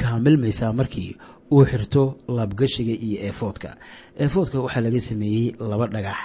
kaamilmaysaa 0.00 0.72
markii 0.80 1.12
uu 1.52 1.64
xirto 1.70 2.02
laabgashiga 2.36 2.94
iyo 3.06 3.18
eefoodka. 3.28 3.70
Eefoodka 4.22 4.56
waxaa 4.64 4.80
laga 4.86 5.00
sameeyey 5.08 5.46
laba 5.70 5.86
dhagax. 5.94 6.18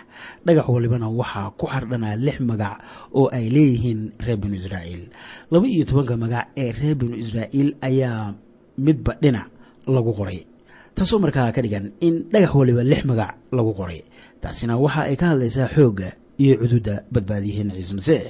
Dhagax 0.45 0.65
walibana 0.73 1.07
waxaa 1.19 1.51
ku 1.59 1.65
xardhanaa 1.73 2.15
lix 2.25 2.37
magac 2.49 2.75
oo 3.17 3.27
ay 3.37 3.45
leeyihiin 3.55 4.01
reer 4.25 4.37
binu 4.41 4.55
israa'iil. 4.61 5.03
Laba 5.51 5.65
iyo 5.73 5.83
tobanka 5.89 6.13
magac 6.23 6.45
ee 6.61 6.71
reer 6.79 6.95
binu 6.99 7.15
israa'iil 7.23 7.69
ayaa 7.89 8.35
midba 8.85 9.13
dhinac 9.21 9.47
lagu 9.95 10.11
qoray. 10.19 10.39
Taasoo 10.95 11.19
markaa 11.23 11.51
ka 11.55 11.61
dhigan 11.61 11.91
in 12.07 12.15
dhagax 12.31 12.51
waliba 12.59 12.83
lix 12.91 13.01
magac 13.09 13.35
lagu 13.51 13.71
qoray. 13.79 14.01
Taasina 14.41 14.73
waxa 14.83 15.01
ay 15.11 15.15
ka 15.19 15.25
hadlaysaa 15.35 15.67
xoogga 15.75 16.09
iyo 16.41 16.53
cududa 16.61 16.95
badbaadiyaheena 17.13 17.73
ciise 17.77 17.93
masiix. 17.99 18.23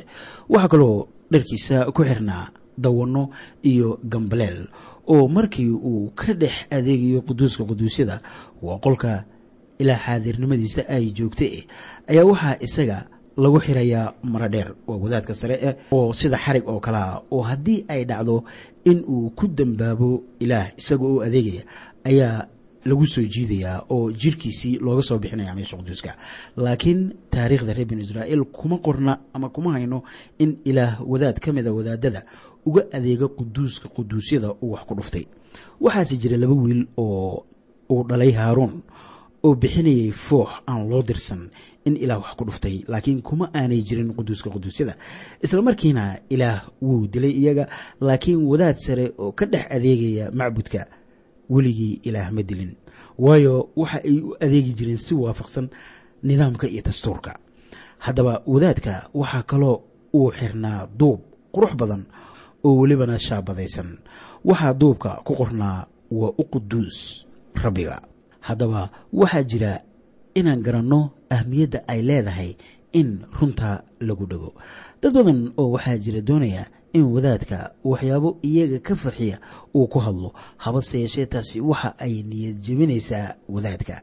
Waxaa 0.50 0.72
kaloo 0.74 0.96
dharkiisa 1.32 1.92
ku 1.96 2.02
xirnaa 2.10 2.46
dawanno 2.78 3.30
iyo 3.64 4.00
gambaleel 4.04 4.68
oo 5.08 5.28
markii 5.28 5.70
uu 5.70 6.12
ka 6.16 6.34
dhex 6.34 6.56
adeegayo 6.72 7.22
quduuska 7.22 7.64
quduusyada 7.66 8.22
waa 8.62 8.78
qolka 8.80 9.24
ilaa 9.80 9.98
xaadirnimadiisa 10.06 10.88
ay 10.90 11.12
joogtay 11.18 11.64
ayaa 12.08 12.26
waxaa 12.26 12.58
isaga 12.60 12.98
lagu 13.38 13.60
xirayaa 13.60 14.14
maro 14.24 14.48
dheer 14.50 14.74
waa 14.88 14.98
wadaadka 14.98 15.34
sare 15.34 15.76
oo 15.92 16.14
sida 16.14 16.38
xarig 16.38 16.68
oo 16.68 16.80
kalea 16.80 17.22
oo 17.32 17.42
haddii 17.42 17.86
ay 17.88 18.06
dhacdo 18.06 18.44
in 18.86 19.04
uu 19.08 19.30
ku 19.30 19.48
dambaabo 19.48 20.24
ilaah 20.40 20.72
isagoo 20.78 21.16
u 21.18 21.22
adeegaya 21.22 21.64
ayaa 22.04 22.48
lagu 22.86 23.06
soo 23.06 23.22
jiidayaa 23.22 23.84
oo 23.90 24.12
jirkiisii 24.12 24.80
looga 24.80 25.02
soo 25.04 25.20
bixinaya 25.20 25.56
meesha 25.56 25.78
quduuska. 25.78 26.16
Laakiin 26.58 27.14
taariikhda 27.30 27.74
reer 27.74 27.88
binu 27.88 28.02
israa'iil 28.02 28.44
kuma 28.46 28.78
qorna 28.80 29.20
ama 29.34 29.50
kuma 29.50 29.72
hayno 29.76 30.04
in 30.40 30.58
ilaah 30.66 31.02
wadaad 31.06 31.40
ka 31.40 31.52
mida 31.54 31.74
wadaadada 31.74 32.24
uga 32.68 32.82
adeega 32.98 33.28
quduuska 33.38 33.88
quduusyada 33.96 34.50
uu 34.62 34.72
wax 34.74 34.84
ku 34.88 34.94
dhuftay. 34.96 35.26
Waxaase 35.82 36.18
jira 36.22 36.38
laba 36.38 36.54
wiil 36.54 36.82
oo 36.98 37.46
uu 37.92 38.04
dhalay 38.10 38.32
haaruun 38.40 38.74
oo 39.44 39.56
bixinayay 39.62 40.12
foox 40.12 40.50
aan 40.68 40.90
loo 40.90 41.02
dirsan 41.10 41.42
in 41.86 41.96
ilaah 42.04 42.20
wax 42.24 42.34
ku 42.38 42.44
dhuftay 42.46 42.76
laakiin 42.92 43.22
kuma 43.22 43.46
aanay 43.54 43.82
jirin 43.88 44.14
quduuska 44.18 44.50
quduusyada. 44.50 44.94
Isla 45.44 45.62
markiina 45.62 46.20
ilaah 46.30 46.60
wuu 46.82 47.08
dilay 47.08 47.32
iyaga 47.42 47.66
laakiin 48.02 48.42
wadaad 48.52 48.78
sare 48.86 49.06
oo 49.18 49.32
ka 49.32 49.46
dhex 49.46 49.66
adeegaya 49.76 50.32
macbudka 50.32 50.82
weligii 51.50 52.00
ilaah 52.04 52.32
ma 52.32 52.42
dilin. 52.44 52.76
Waayo 53.18 53.70
waxa 53.76 54.00
ay 54.04 54.20
u 54.22 54.36
adeegi 54.40 54.74
jireen 54.78 54.98
si 54.98 55.14
waafaqsan 55.16 55.70
nidaamka 56.24 56.68
iyo 56.68 56.82
dastuurka. 56.82 57.40
Haddaba 58.00 58.42
wadaadka 58.46 59.10
waxaa 59.14 59.44
kaloo 59.44 59.82
uu 60.14 60.32
xirnaa 60.32 60.88
duub 61.00 61.20
qurux 61.54 61.74
badan 61.76 62.06
oo 62.68 62.74
welibana 62.80 63.16
shaabadaysan. 63.28 63.90
Waxaa 64.46 64.74
duubka 64.80 65.12
ku 65.26 65.32
qornaa 65.40 65.80
waa 66.20 66.34
u 66.38 66.44
quduus 66.52 66.98
rabbiga. 67.64 67.96
Haddaba 68.48 68.82
waxaa 69.14 69.44
jira 69.50 69.72
inaan 70.40 70.62
garanno 70.66 71.00
ahmiyadda 71.36 71.80
ay 71.88 72.02
leedahay 72.08 72.52
in 73.00 73.10
runta 73.40 73.84
lagu 74.08 74.26
dhego 74.32 74.52
dad 75.02 75.14
badan 75.16 75.42
oo 75.58 75.72
waxaa 75.76 75.98
jira 76.04 76.22
doonaya 76.22 76.64
in 76.94 77.04
wadaadka 77.14 77.60
waxyaabo 77.84 78.30
iyaga 78.50 78.80
ka 78.88 78.94
farxiya 78.96 79.38
uu 79.76 79.88
ku 79.92 80.00
hadlo 80.00 80.30
habase 80.64 81.00
yeeshee 81.04 81.26
taasi 81.26 81.58
waxa 81.62 81.90
ay 82.00 82.24
niyad 82.30 82.58
jebinaysaa 82.66 83.36
wadaadka. 83.50 83.96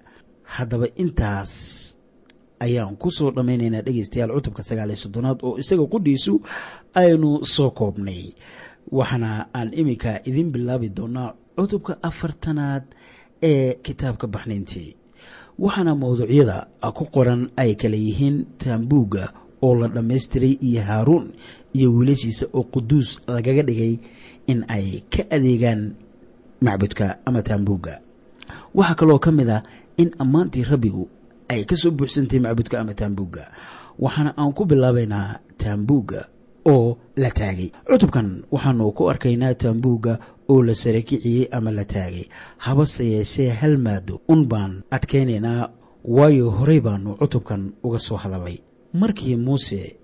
Haddaba 0.45 0.87
intaas 1.03 1.94
ayaan 2.65 2.97
ku 3.03 3.09
soo 3.17 3.31
dhammaynaynaa 3.37 3.83
dhegaystayaal 3.87 4.33
cutubka 4.37 4.63
sagaal 4.69 4.91
iyo 4.93 4.97
soddonaad 5.05 5.39
oo 5.47 5.55
isaga 5.63 5.85
qudhiisu 5.93 6.33
aynu 7.01 7.31
soo 7.55 7.71
koobnay. 7.79 8.23
Waxaana 8.99 9.31
aan 9.59 9.69
iminka 9.81 10.11
idin 10.29 10.49
bilaabi 10.55 10.89
doonaa 10.97 11.29
cutubka 11.57 11.93
afartanaad 12.09 12.85
ee 13.51 13.75
kitaabka 13.85 14.27
baxnayntii 14.35 14.91
waxaana 15.65 15.93
mawduucyada 16.01 16.57
ku 16.97 17.05
qoran 17.15 17.43
ay 17.63 17.73
kala 17.81 17.97
yihiin 18.07 18.37
taambuugga 18.61 19.25
oo 19.65 19.75
la 19.81 19.89
dhammaystiray 19.95 20.55
iyo 20.69 20.83
haaruun 20.89 21.27
iyo 21.77 21.89
wiilashiisa 21.97 22.45
oo 22.57 22.63
quduus 22.73 23.09
lagaga 23.35 23.63
dhigay 23.69 23.95
in 24.51 24.65
ay 24.77 24.87
ka 25.13 25.23
adeegaan 25.37 25.83
macbudka 26.67 27.07
ama 27.27 27.41
taambuugga 27.49 27.95
waxaa 28.75 28.95
kaloo 29.01 29.19
ka 29.25 29.31
mid 29.39 29.51
ah 29.57 29.63
in 30.03 30.11
ammaantii 30.23 30.65
rabbigu 30.73 31.05
ay 31.55 31.63
ka 31.71 31.77
soo 31.77 31.91
buuxsantay 31.99 32.41
macbudka 32.45 32.77
ama 32.81 32.95
taambuugga? 33.01 33.45
Waxaana 33.99 34.31
aan 34.41 34.53
ku 34.57 34.63
bilaabaynaa 34.71 35.39
taambuugga 35.63 36.21
oo 36.73 36.97
la 37.23 37.31
taagay. 37.31 37.71
Cutubkan 37.89 38.29
waxaanu 38.55 38.93
ku 38.97 39.03
arkaynaa 39.13 39.55
taambuugga 39.55 40.19
oo 40.51 40.63
la 40.67 40.75
sare 40.75 41.03
kiciyey 41.09 41.49
ama 41.57 41.71
la 41.71 41.85
taagay. 41.85 42.27
Habase 42.65 43.05
yeeshee 43.15 43.51
hal 43.61 43.77
maado 43.79 44.21
un 44.29 44.47
baan 44.51 44.83
adkaynaynaa 44.91 45.71
waayo 46.05 46.51
horey 46.51 46.81
baanu 46.81 47.17
cutubkan 47.21 47.73
uga 47.87 47.99
soo 47.99 48.17
hadalay 48.17 48.59
markii 49.01 49.37
muuse 49.37 49.97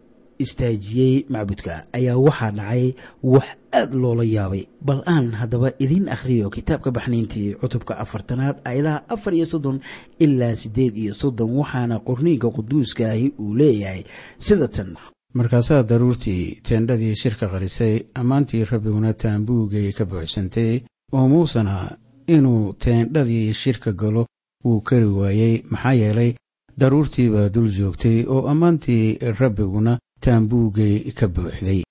istaajiyey 0.44 1.14
macbudka 1.34 1.74
ayaa 1.98 2.16
waxaa 2.26 2.50
dhacay 2.58 2.84
wax 3.22 3.48
aad 3.72 3.90
loola 4.02 4.24
yaabay. 4.24 4.64
Bal 4.86 5.00
aan 5.06 5.26
haddaba 5.40 5.68
idiin 5.84 6.08
akhriyo 6.14 6.50
kitaabka 6.50 6.90
baxnayntii 6.96 7.54
cutubka 7.60 7.92
afartanaad 8.04 8.56
ayadaha 8.64 9.02
afar 9.14 9.32
iyo 9.34 9.46
soddon 9.52 9.78
ilaa 10.24 10.56
siddeed 10.62 10.96
iyo 10.96 11.14
soddon 11.14 11.50
waxaana 11.60 11.96
qorniinka 12.08 12.48
quduuskaahi 12.56 13.26
uu 13.38 13.54
leeyahay 13.60 14.02
sida 14.38 14.68
tan 14.68 14.96
markaasaa 15.34 15.82
daruurtii 15.90 16.60
teendhadii 16.68 17.14
shirka 17.22 17.46
qarisay 17.52 17.94
ammaantii 18.20 18.64
rabbiguna 18.70 19.12
taambuuggay 19.22 19.92
ka 19.98 20.04
buuxsantay 20.10 20.72
oo 21.12 21.26
muusena 21.28 21.74
inuu 22.36 22.72
teendhadii 22.84 23.52
shirka 23.52 23.92
galo 23.92 24.26
wuu 24.64 24.80
kari 24.88 25.06
waayey 25.20 25.54
maxaa 25.70 25.94
yeelay 26.02 26.30
daruurtiibaa 26.80 27.48
dul 27.54 27.68
joogtay 27.78 28.24
oo 28.34 28.42
ammaantii 28.52 29.18
rabbiguna 29.40 29.98
taambuuggay 30.20 31.10
ka 31.18 31.26
buuxday. 31.28 31.82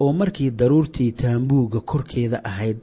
Oo 0.00 0.12
markii 0.12 0.50
daruurtii 0.50 1.12
taambuugga 1.12 1.80
korkeeda 1.80 2.40
ahayd 2.44 2.78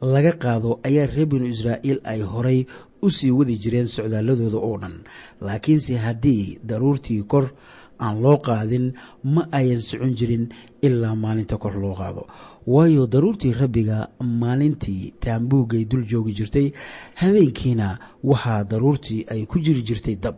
laga 0.00 0.32
qaado 0.32 0.78
ayaa 0.86 1.06
reer 1.06 1.26
binu 1.26 1.46
israa'iil 1.48 2.00
ay 2.04 2.20
horay 2.22 2.66
u 3.02 3.10
sii 3.10 3.30
wadi 3.30 3.56
jireen 3.58 3.86
socdaalladooda 3.88 4.58
oo 4.58 4.78
dhan. 4.78 5.02
Laakiinse 5.40 5.96
haddii 5.98 6.58
daruurtii 6.64 7.22
kor 7.26 7.50
aan 7.98 8.22
loo 8.22 8.36
qaadin 8.38 8.92
ma 9.24 9.48
ayan 9.52 9.80
socon 9.80 10.14
jirin 10.14 10.48
ilaa 10.82 11.14
maalinta 11.14 11.56
kor 11.58 11.74
loo 11.74 11.94
qaado. 11.94 12.26
Waayo 12.66 13.06
daruurtii 13.06 13.52
rabbiga 13.52 14.08
maalintii 14.20 15.14
taambuuggay 15.20 15.84
dul 15.84 16.04
joogi 16.06 16.32
jirtay 16.34 16.70
habeenkiina 17.14 17.98
waxaa 18.24 18.64
daruurtii 18.64 19.26
ay 19.30 19.46
ku 19.46 19.58
jiri 19.58 19.82
jirtay 19.82 20.16
dab. 20.16 20.36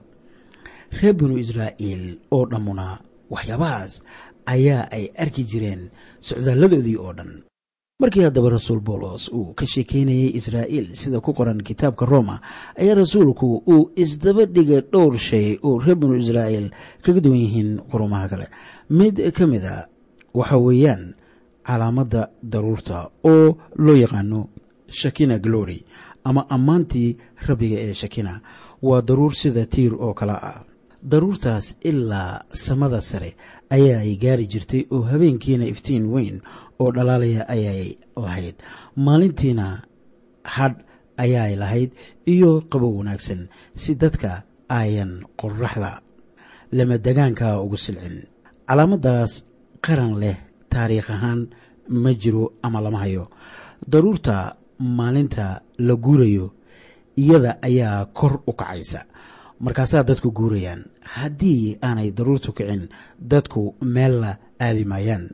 Reer 1.00 1.12
binu 1.14 1.36
israa'iil 1.38 2.18
oo 2.30 2.46
dhammuna 2.46 2.98
waxyaabahaas 3.30 4.02
ayaa 4.46 4.88
ay 4.90 5.04
arki 5.18 5.44
jireen 5.44 5.90
socdaaladoodii 6.20 6.96
oo 6.96 7.12
dhan. 7.12 7.32
Markii 8.00 8.22
haddaba 8.22 8.50
rasuul 8.50 8.80
boolos 8.80 9.28
uu 9.34 9.54
ka 9.58 9.66
sheekeynayay 9.66 10.30
israa'iil 10.38 10.94
sida 10.94 11.20
ku 11.20 11.34
qoran 11.34 11.58
kitaabka 11.62 12.06
roma 12.06 12.40
ayaa 12.78 12.94
rasuulku 12.94 13.62
uu 13.66 13.90
isdaba 13.96 14.46
dhigay 14.46 14.80
dhowr 14.92 15.18
shay 15.18 15.58
oo 15.62 15.78
reer 15.82 15.96
binu 15.98 16.14
israa'iil 16.16 16.70
kaga 17.02 17.20
duwan 17.20 17.38
yihiin 17.42 17.70
qurumaha 17.90 18.28
kale. 18.28 18.46
Mid 18.90 19.18
ka 19.34 19.46
mid 19.46 19.64
a 19.64 19.88
waxa 20.34 20.56
weeyaan 20.58 21.14
calaamadda 21.66 22.30
daruurta 22.42 23.10
oo 23.24 23.58
loo 23.76 23.96
yaqaano 23.96 24.48
shakina 24.88 25.38
glory 25.38 25.84
ama 26.24 26.46
ammaantii 26.48 27.16
rabbiga 27.48 27.76
ee 27.82 27.94
shakina 27.94 28.40
waa 28.82 29.02
daruur 29.02 29.34
sida 29.34 29.66
tiir 29.66 29.92
oo 29.94 30.14
kale 30.14 30.32
ah 30.32 30.62
daruurtaas 31.02 31.76
ilaa 31.84 32.42
samada 32.50 33.00
sare 33.00 33.36
ayaa 33.70 34.00
ay 34.00 34.16
gaari 34.16 34.46
jirtay 34.46 34.82
oo 34.90 35.02
habeenkiina 35.02 35.64
iftiin 35.66 36.06
weyn 36.14 36.42
oo 36.78 36.90
dhalaalaya 36.92 37.48
ayay 37.48 37.98
lahayd. 38.16 38.56
Maalintiina 38.96 39.82
hadh 40.44 40.78
ayaay 41.16 41.56
lahayd 41.56 41.90
iyo 42.26 42.60
qabow 42.70 42.98
wanaagsan 42.98 43.48
si 43.74 43.94
dadka 43.94 44.42
ayan 44.68 45.22
qoraxda 45.40 46.02
lama 46.72 46.98
degaanka 46.98 47.62
ugu 47.62 47.76
silcin. 47.76 48.26
Calaamaddaas 48.68 49.44
qaran 49.80 50.18
leh 50.22 50.36
taariikh 50.68 51.10
ahaan 51.10 51.48
ma 51.88 52.10
jiro 52.14 52.52
ama 52.62 52.80
lama 52.80 52.98
hayo. 53.06 53.30
Daruurta 53.86 54.56
maalinta 54.78 55.62
la 55.78 55.94
guurayo 55.94 56.52
iyada 57.16 57.58
ayaa 57.62 58.04
kor 58.18 58.42
u 58.46 58.52
kacaysa 58.52 59.06
markaasaa 59.60 60.02
dadku 60.08 60.30
guurayaan 60.38 60.84
haddii 61.14 61.78
aanay 61.82 62.10
daruurtu 62.10 62.52
kicin 62.52 62.88
dadku 63.32 63.74
meel 63.94 64.14
la 64.22 64.32
aadi 64.60 64.84
maayaan 64.84 65.24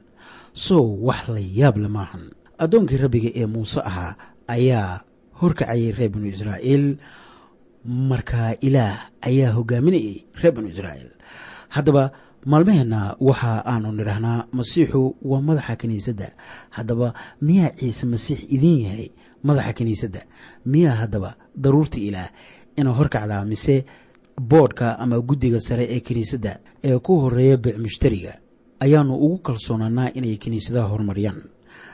sow 0.52 0.84
wax 1.06 1.28
la 1.34 1.40
yaab 1.60 1.76
le 1.82 1.88
maahan 1.96 2.24
addoonkii 2.58 2.96
rabbiga 3.04 3.30
ee 3.40 3.46
muuse 3.46 3.80
ahaa 3.90 4.16
ayaa 4.56 5.00
horkacayay 5.40 5.92
reer 5.98 6.10
binu 6.14 6.26
israa'iil. 6.34 6.96
Markaa 7.84 8.54
ilaah 8.64 9.10
ayaa 9.28 9.52
hogaaminayay 9.56 10.16
reer 10.40 10.52
binu 10.56 10.68
israa'iil. 10.72 11.10
Haddaba 11.74 12.12
maalmaheenna 12.46 13.16
waxa 13.20 13.60
aanu 13.66 13.92
nidhaahnaa 13.92 14.46
masiixu 14.56 15.02
waa 15.30 15.40
madaxa 15.48 15.76
kiniisadda. 15.80 16.28
Haddaba 16.76 17.12
miyaa 17.46 17.76
ciise 17.78 18.06
masiix 18.06 18.40
idin 18.54 18.76
yahay 18.86 19.08
madaxa 19.42 19.72
kiniisadda? 19.78 20.20
Miyaa 20.72 20.96
haddaba 21.02 21.30
daruurta 21.62 21.98
ilaah 22.08 22.30
inuu 22.78 22.94
horkacdaa 22.98 23.44
mise 23.44 23.84
boodhka 24.40 24.98
ama 24.98 25.20
guddiga 25.20 25.60
sare 25.60 25.84
ee 25.90 26.00
kiniisadda 26.00 26.58
ee 26.84 26.98
ku 26.98 27.20
horreeya 27.20 27.56
beec 27.56 27.78
mushtariga 27.78 28.34
ayaannu 28.80 29.14
ugu 29.16 29.38
kalsoonaanaa 29.38 30.10
inay 30.14 30.36
kiniisadaha 30.36 30.88
horumariyaan. 30.88 31.42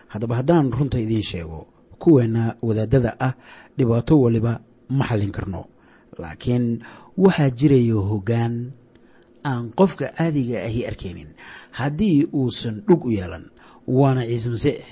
Haddaba 0.08 0.36
haddaan 0.36 0.72
runta 0.72 0.98
idiin 0.98 1.22
sheego 1.22 1.66
kuweenna 1.98 2.56
wadaadada 2.62 3.16
ah 3.20 3.34
dhibaato 3.78 4.20
waliba 4.20 4.60
ma 4.88 5.04
xallin 5.04 5.30
karno. 5.30 5.64
Laakiin 6.18 6.82
waxaa 7.18 7.50
jiraya 7.50 7.94
hoggaan 7.94 8.72
aan 9.44 9.70
qofka 9.78 10.12
caadiga 10.18 10.64
ahi 10.64 10.86
arkaynin 10.86 11.28
haddii 11.70 12.24
uusan 12.34 12.82
dhug 12.88 13.04
u 13.04 13.10
yeelan 13.10 13.44
waana 13.86 14.26
ciise 14.26 14.48
masiix 14.50 14.82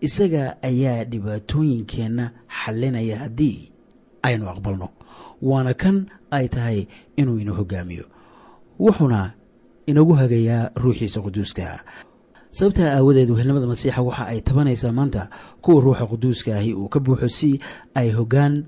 isaga 0.00 0.56
ayaa 0.62 1.04
dhibaatooyinkeenna 1.04 2.30
xallinaya 2.48 3.16
haddii 3.18 3.72
aynu 4.22 4.48
aqbalno. 4.48 4.88
Waana 5.42 5.74
kan 5.74 6.06
ay 6.32 6.48
tahay 6.48 6.78
inuu 7.16 7.38
ina 7.38 7.52
hogaamiyo. 7.52 8.04
Wuxuuna 8.80 9.32
inagu 9.86 10.12
hagayaa 10.20 10.70
ruuxiisa 10.82 11.20
quduuska. 11.20 11.84
Sababtaa 12.50 12.96
aawadeed 12.96 13.30
wehelnimada 13.30 13.66
masiixa 13.66 14.02
waxa 14.02 14.26
ay 14.32 14.40
tabanaysaa 14.40 14.92
maanta 14.92 15.28
kuwa 15.62 15.80
ruuxa 15.84 16.06
quduuska 16.06 16.56
ahi 16.56 16.74
uu 16.74 16.88
ka 16.88 17.00
buuxo 17.00 17.28
si 17.28 17.60
ay 17.94 18.10
hoggaan 18.12 18.64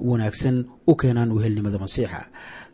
wanaagsan 0.00 0.64
u 0.86 0.94
keenaan 0.96 1.32
wehelnimada 1.32 1.78
masiixa. 1.78 2.26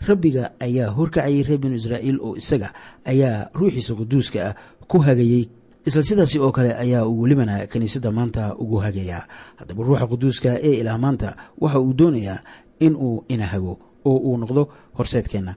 Rabbiga 0.09 0.51
ayaa 0.61 0.91
horkacayay 0.97 1.43
reer 1.43 1.59
binu 1.61 1.75
israa'iil 1.81 2.19
oo 2.21 2.37
isaga 2.37 2.73
ayaa 3.05 3.49
ruuxiisa 3.55 3.95
quduuska 3.95 4.41
ah 4.49 4.55
ku 4.89 4.99
hagayey 4.99 5.49
isla 5.87 6.03
sidaasi 6.03 6.39
oo 6.41 6.53
kale 6.53 6.75
ayaa 6.77 7.07
uu 7.09 7.21
welibana 7.23 7.67
kiniisadda 7.67 8.11
maanta 8.13 8.57
ugu 8.57 8.77
hagayaa. 8.85 9.25
Haddaba 9.57 9.85
ruuxa 9.85 10.07
quduuska 10.07 10.51
ee 10.63 10.81
ilaah 10.81 10.99
maanta 11.01 11.37
waxa 11.61 11.81
uu 11.81 11.93
doonayaa 11.93 12.39
in 12.81 12.97
uu 12.97 13.25
ina 13.29 13.47
hago 13.47 13.79
oo 14.05 14.17
uu 14.17 14.37
noqdo 14.37 14.63
horseedkeenna. 14.99 15.55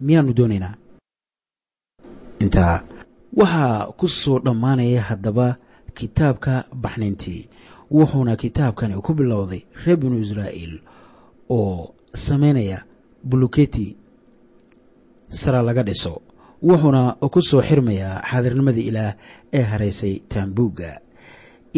Miyaanu 0.00 0.32
doonaynaa? 0.36 0.74
Intaa 2.44 2.82
waxaa 3.40 3.92
ku 3.98 4.06
soo 4.08 4.38
dhammaanaya 4.44 5.02
haddaba 5.08 5.56
kitaabka 5.94 6.64
baxnayntii. 6.82 7.48
Wuxuuna 7.90 8.36
kitaabkani 8.36 8.94
ku 9.06 9.14
bilowday 9.14 9.62
reer 9.84 9.96
binu 10.00 10.18
israa'iil 10.24 10.74
oo 11.48 11.94
samaynaya 12.14 12.78
buluketi 13.28 13.96
sara 15.28 15.62
laga 15.62 15.82
dhiso. 15.82 16.22
Wuxuuna 16.62 17.02
ku 17.32 17.40
soo 17.42 17.62
xirmayaa 17.62 18.22
xaadirnimada 18.30 18.80
ilaah 18.80 19.12
ee 19.52 19.62
haraysay 19.70 20.14
taambuugga. 20.28 20.90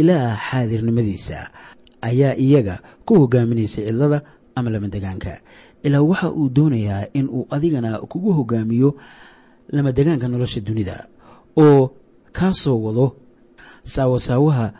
Ilaah 0.00 0.36
xaadirnimadiisa 0.50 1.38
ayaa 2.08 2.34
iyaga 2.34 2.74
ku 3.06 3.12
hogaaminaysay 3.20 3.84
cidlada 3.86 4.22
ama 4.54 4.70
lamadegaanka 4.70 5.32
ilaa 5.82 6.02
waxa 6.02 6.30
uu 6.32 6.48
doonayaa 6.48 7.06
in 7.12 7.28
uu 7.28 7.46
adigana 7.50 7.98
kugu 7.98 8.32
hogaamiyo 8.32 8.96
lamadegaanka 9.68 10.28
nolosha 10.28 10.60
dunida 10.60 11.06
oo 11.56 11.90
kaa 12.32 12.52
soo 12.52 12.82
wado 12.82 13.16
saawasaawaha 13.84 14.72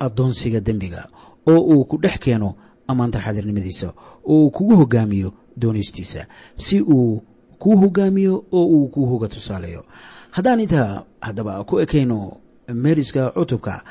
addoonsiga 0.00 0.60
dembiga 0.60 1.08
oo 1.46 1.60
uu 1.60 1.84
ku 1.84 1.96
dhex 2.02 2.18
keeno 2.18 2.54
ammaanta 2.88 3.18
xaadirnimadiisa 3.24 3.88
oo 4.24 4.44
uu 4.44 4.50
kugu 4.50 4.76
hogaamiyo 4.76 5.32
doonistiisa 5.56 6.26
si 6.56 6.80
uu 6.80 7.22
kuu 7.58 7.76
hogaamiyo 7.76 8.44
oo 8.52 8.66
uu 8.66 8.88
kuu 8.88 9.06
hoga 9.06 9.28
tusaaleeyo. 9.28 9.84
Haddaan 10.30 10.60
intaa 10.60 11.02
haddaba 11.20 11.64
ku 11.64 11.80
ekayno 11.80 12.36
meeriska 12.74 13.30
cutubka 13.30 13.84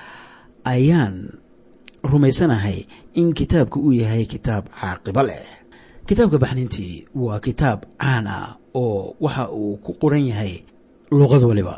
ayaan 0.64 1.30
rumaysanahay 2.04 2.86
in 3.14 3.34
kitaabka 3.34 3.80
uu 3.80 3.94
yahay 3.94 4.26
kitaab 4.26 4.66
caaqibo 4.82 5.24
leh 5.24 5.59
kitaabka 6.10 6.38
baxnintii 6.44 6.96
waa 7.16 7.40
kitaab 7.46 7.80
caan 8.02 8.26
ah 8.28 8.58
oo 8.74 9.14
waxa 9.22 9.44
uu 9.54 9.78
ku 9.78 9.92
qoran 10.02 10.26
yahay 10.32 10.54
luqad 11.12 11.44
waliba. 11.50 11.76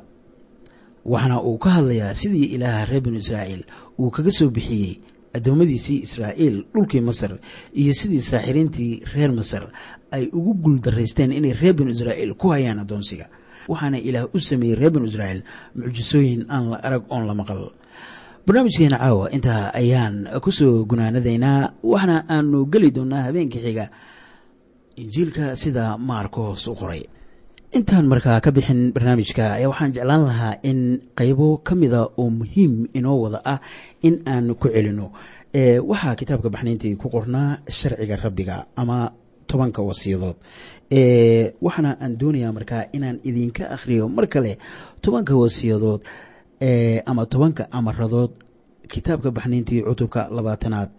Waxaana 1.06 1.38
uu 1.44 1.58
ka 1.64 1.70
hadlayaa 1.76 2.16
sidii 2.22 2.48
ilaaha 2.56 2.86
reer 2.90 3.02
binu 3.04 3.18
israa'iil 3.24 3.64
uu 4.00 4.10
kaga 4.16 4.32
soo 4.32 4.50
bixiyey 4.56 4.94
addoommadiisii 5.36 6.00
israa'iil 6.08 6.56
dhulkii 6.74 7.02
masar 7.08 7.32
iyo 7.76 7.94
sidii 8.00 8.22
saaxiriintii 8.32 8.94
reer 9.14 9.32
masar 9.40 9.64
ay 10.16 10.24
ugu 10.38 10.54
guuldaraysteen 10.64 11.32
inay 11.32 11.54
reer 11.62 11.74
binu 11.76 11.92
israa'iil 11.92 12.32
ku 12.40 12.48
hayaan 12.56 12.80
addoonsiga. 12.84 13.28
Waxaana 13.68 13.98
ilaah 14.00 14.32
u 14.36 14.40
sameeyey 14.40 14.76
reer 14.80 14.92
binu 14.96 15.06
israa'iil 15.12 15.42
mucjisooyin 15.76 16.42
aan 16.48 16.64
la 16.72 16.78
arag 16.88 17.04
oon 17.12 17.28
la 17.28 17.34
maqal. 17.34 17.62
Barnaamijkeena 18.48 18.98
caawa 18.98 19.30
intaa 19.36 19.70
ayaan 19.76 20.16
ku 20.44 20.52
soo 20.52 20.86
gunaanadaynaa 20.90 21.74
waxna 21.84 22.16
aanu 22.30 22.66
geli 22.72 22.90
doonaa 22.96 23.22
habeenka 23.28 23.60
xiga 23.66 23.86
injiilka 24.96 25.56
sida 25.56 25.98
maarkoos 25.98 26.68
u 26.68 26.76
qoray. 26.76 27.04
Intaan 27.78 28.08
markaa 28.12 28.40
ka 28.42 28.52
bixin 28.52 28.92
barnaamijka 28.94 29.54
ayaa 29.58 29.70
waxaan 29.72 29.94
jeclaan 29.96 30.24
lahaa 30.28 30.56
in 30.64 30.80
qaybo 31.16 31.58
ka 31.64 31.76
mida 31.76 32.02
oo 32.18 32.30
muhiim 32.30 32.88
inoo 32.94 33.18
wada 33.24 33.40
ah 33.46 33.60
in 34.04 34.22
aan 34.28 34.56
ku 34.56 34.68
celino 34.68 35.12
waxaa 35.92 36.16
kitaabka 36.20 36.50
baxnayntii 36.50 36.96
ku 37.02 37.08
qornaa 37.10 37.60
sharciga 37.70 38.16
rabbiga 38.16 38.66
ama 38.76 39.12
tobanka 39.48 39.82
wasiyadood. 39.82 40.36
Waxaana 41.66 41.92
aan 42.04 42.18
doonayaa 42.20 42.52
markaa 42.52 42.84
inaan 42.94 43.20
idinka 43.24 43.64
akhriyo 43.76 44.08
mar 44.10 44.28
kale 44.28 44.58
tobanka 45.02 45.34
wasiyadood 45.36 46.02
ama 47.06 47.26
tobanka 47.26 47.64
amaradood 47.72 48.32
kitaabka 48.92 49.32
baxnayntii 49.32 49.82
cutubka 49.88 50.28
labaatanaad 50.36 50.90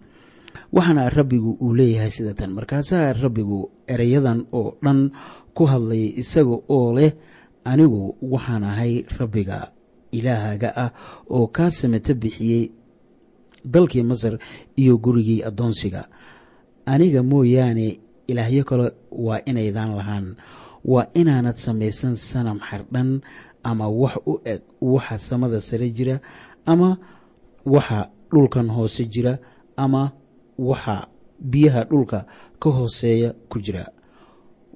waxaana 0.75 1.09
rabbigu 1.09 1.51
uu 1.61 1.73
leeyahay 1.77 2.11
sida 2.11 2.33
tan 2.33 2.51
markaasaa 2.57 3.13
rabbigu 3.13 3.59
ereyadan 3.87 4.39
oo 4.59 4.77
dhan 4.83 5.11
ku 5.55 5.63
hadlay 5.71 6.13
isaga 6.21 6.55
oo 6.75 6.93
leh 6.97 7.11
anigu 7.71 8.15
waxaan 8.21 8.63
ahay 8.63 8.93
rabbiga 9.19 9.71
ilaahaga 10.11 10.69
ah 10.83 10.91
oo 11.29 11.47
kaa 11.47 11.71
samato 11.71 12.13
bixiyey 12.21 12.71
dalkii 13.73 14.03
masar 14.03 14.37
iyo 14.75 14.97
gurigii 14.97 15.43
addoonsiga. 15.43 16.01
Aniga 16.85 17.23
mooyaane 17.23 17.99
ilaahyo 18.27 18.63
kale 18.63 18.91
waa 19.11 19.39
inaydaan 19.45 19.95
lahaan. 19.95 20.35
Waa 20.83 21.07
inaanad 21.15 21.55
samaysan 21.55 22.15
sanam 22.15 22.59
xardhan 22.59 23.21
ama 23.63 23.87
wax 23.87 24.15
u 24.27 24.33
eg 24.43 24.61
waxa 24.81 25.17
samada 25.17 25.61
sare 25.61 25.87
jira 25.95 26.19
ama 26.65 26.97
waxa 27.65 28.11
dhulkan 28.31 28.67
hoose 28.67 29.05
jira 29.07 29.39
ama 29.77 30.11
waxa 30.57 31.07
biyaha 31.39 31.83
dhulka 31.89 32.25
ka 32.59 32.69
hooseeya 32.69 33.33
ku 33.49 33.59
jira. 33.59 33.85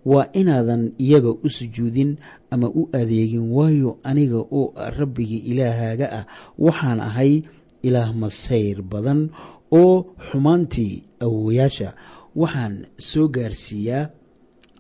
Waa 0.07 0.29
inaadan 0.33 0.95
iyaga 0.97 1.31
u 1.43 1.49
sujuudin 1.49 2.17
ama 2.51 2.67
u 2.69 2.87
adeegin 2.93 3.51
waayo 3.51 3.99
aniga 4.03 4.39
oo 4.39 4.73
rabbigii 4.75 5.51
ilaahaaga 5.51 6.07
ah. 6.11 6.25
Waxaan 6.57 6.99
ahay 6.99 7.43
ilaah 7.83 8.15
masayr 8.15 8.81
badan 8.81 9.29
oo 9.71 10.15
xumaantii 10.31 11.03
awowayaasha 11.19 11.89
waxaan 12.35 12.87
soo 12.97 13.27
gaarsiiyaa 13.27 14.09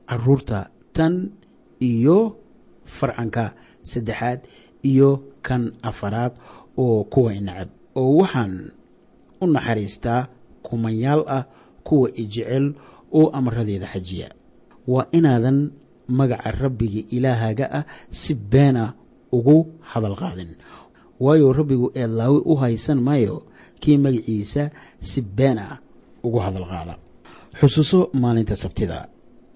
carruurta 0.07 0.69
tan 0.95 1.31
iyo 1.83 2.39
farcanka 2.85 3.53
saddexaad 3.83 4.47
iyo 4.83 5.09
kan 5.41 5.75
afaraad 5.83 6.33
oo 6.77 7.03
kuwa 7.03 7.33
inacab 7.35 7.69
oo 7.99 8.15
waxaan 8.23 8.71
u 9.41 9.45
naxariistaa 9.47 10.27
kumanyaal 10.67 11.21
ah 11.37 11.43
kuwa 11.87 12.07
ijecel 12.21 12.65
oo 13.17 13.27
amradeeda 13.37 13.87
xajiya. 13.93 14.29
Waa 14.87 15.07
inaadan 15.17 15.71
magaca 16.17 16.51
rabbiga 16.61 17.01
ilaahaga 17.15 17.65
ah 17.79 17.83
si 18.19 18.33
beena 18.51 18.93
ugu 19.31 19.57
hadal 19.91 20.15
qaadin. 20.21 20.51
Waayo 21.19 21.53
rabbigu 21.59 21.87
eedlaawi 21.95 22.39
u 22.45 22.53
haysan 22.61 22.99
maayo 23.07 23.35
kii 23.81 23.97
magaciisa 23.97 24.63
si 25.09 25.19
been 25.21 25.57
ah 25.57 25.79
ugu 26.23 26.39
hadal 26.45 26.65
qaada. 26.71 26.93
Xusuuso 27.59 27.99
maalinta 28.21 28.55
sabtida. 28.55 29.07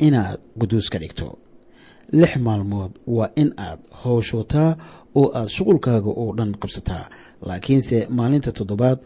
Inaad 0.08 0.39
quduus 0.60 0.89
ka 0.89 0.97
dhigto 1.00 1.28
lix 2.19 2.32
maalmood 2.45 2.91
waa 3.08 3.30
in 3.41 3.50
aad 3.58 3.80
howshootaa 4.04 4.69
oo 5.19 5.28
aad 5.39 5.50
shuqulkaaga 5.56 6.10
oo 6.21 6.30
dhan 6.38 6.52
qabsataa. 6.62 7.06
Laakiinse 7.47 7.97
maalinta 8.17 8.52
toddobaad 8.58 9.00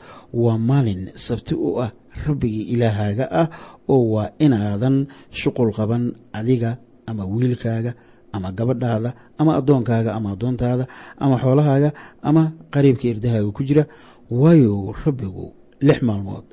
waa 0.43 0.57
maalin 0.69 1.01
sabti 1.25 1.53
u 1.55 1.69
ah 1.85 1.91
rabbigii 2.25 2.65
ilaahaaga 2.73 3.25
ah 3.41 3.47
oo 3.93 4.03
waa 4.13 4.29
inaadan 4.45 4.97
shuqul 5.39 5.71
qaban 5.77 6.03
adiga 6.39 6.71
ama 7.09 7.23
wiilkaaga 7.33 7.91
ama 8.35 8.49
gabadhaada 8.57 9.09
ama 9.39 9.51
addoonkaaga 9.59 10.11
ama 10.17 10.29
addoontaada 10.33 10.85
ama 11.23 11.35
xoolahaaga 11.43 11.89
ama 12.29 12.43
qariibka 12.73 13.05
irdahaaga 13.11 13.49
ku 13.57 13.61
jira. 13.67 13.83
Waayo 14.41 14.91
rabbigu 15.05 15.45
lix 15.87 15.99
maalmood 16.07 16.45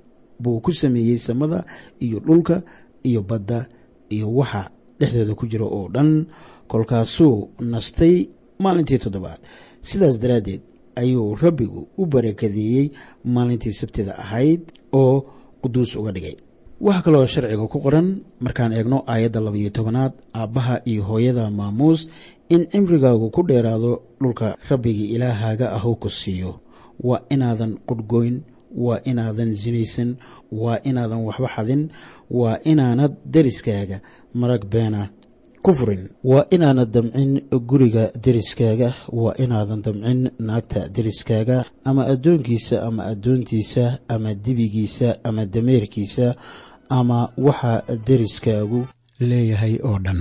buu 0.43 0.61
ku 0.65 0.71
sameeyey 0.73 1.19
samada 1.19 1.65
iyo 2.05 2.19
dhulka 2.27 2.63
iyo 3.09 3.21
badda 3.23 3.67
iyo 4.15 4.27
waxa 4.39 4.63
dhexdooda 5.03 5.35
ku 5.35 5.45
jira 5.51 5.67
oo 5.67 5.89
dhan 5.95 6.11
kolkaasuu 6.71 7.51
nastay 7.73 8.15
maalintii 8.63 8.99
toddobaad. 9.05 9.41
Sidaas 9.83 10.17
daraaddeed 10.23 10.63
ayuu 10.97 11.35
rabbigu 11.43 11.81
u 11.99 12.07
barakadeeyey 12.07 12.87
maalintii 13.35 13.73
sabtida 13.81 14.13
ahayd 14.25 14.63
oo 14.93 15.15
quduus 15.63 15.97
uga 15.97 16.13
dhigay. 16.17 16.37
Waxaa 16.81 17.03
kaloo 17.07 17.27
sharciga 17.27 17.67
ku 17.73 17.79
qoran 17.85 18.09
markaan 18.45 18.73
eegno 18.73 18.99
aayadda 19.07 19.41
labayo 19.41 19.71
tobanaad 19.71 20.13
aabbaha 20.35 20.75
iyo 20.91 21.03
hooyada 21.09 21.51
maamuus 21.51 22.09
in 22.49 22.67
cimrigaagu 22.73 23.31
ku 23.31 23.43
dheeraado 23.49 23.93
dhulka 24.21 24.57
rabbigii 24.71 25.15
ilaahaaga 25.15 25.67
ahu 25.77 25.97
ku 26.03 26.09
siiyo. 26.11 26.61
Waa 27.07 27.23
inaadan 27.35 27.79
qudhgoyn 27.89 28.37
waa 28.85 29.01
inaadan 29.11 29.55
sinaysan 29.55 30.17
waa 30.53 30.79
inaadan 30.85 31.21
waxba 31.29 31.49
xadin 31.57 31.83
waa 32.31 32.59
inaanad 32.65 33.13
deriskaaga 33.35 33.99
marag 34.35 34.65
beena 34.73 35.09
ku 35.63 35.73
furin. 35.73 36.09
Waa 36.25 36.47
inaanad 36.51 36.91
damcin 36.95 37.33
guriga 37.71 38.05
deriskaaga 38.25 38.89
waa 39.13 39.35
inaadan 39.45 39.83
damcin 39.87 40.21
naagta 40.47 40.89
deriskaaga 40.97 41.65
ama 41.85 42.03
addoonkiisa 42.13 42.77
ama 42.89 43.03
addoontiisa 43.13 43.85
ama 44.09 44.35
dibigiisa 44.35 45.09
ama 45.25 45.47
dameerkiisa 45.47 46.35
ama 46.99 47.19
waxa 47.47 47.83
deriskaagu 48.07 48.81
leeyahay 49.21 49.75
oo 49.89 49.99
dhan 50.05 50.21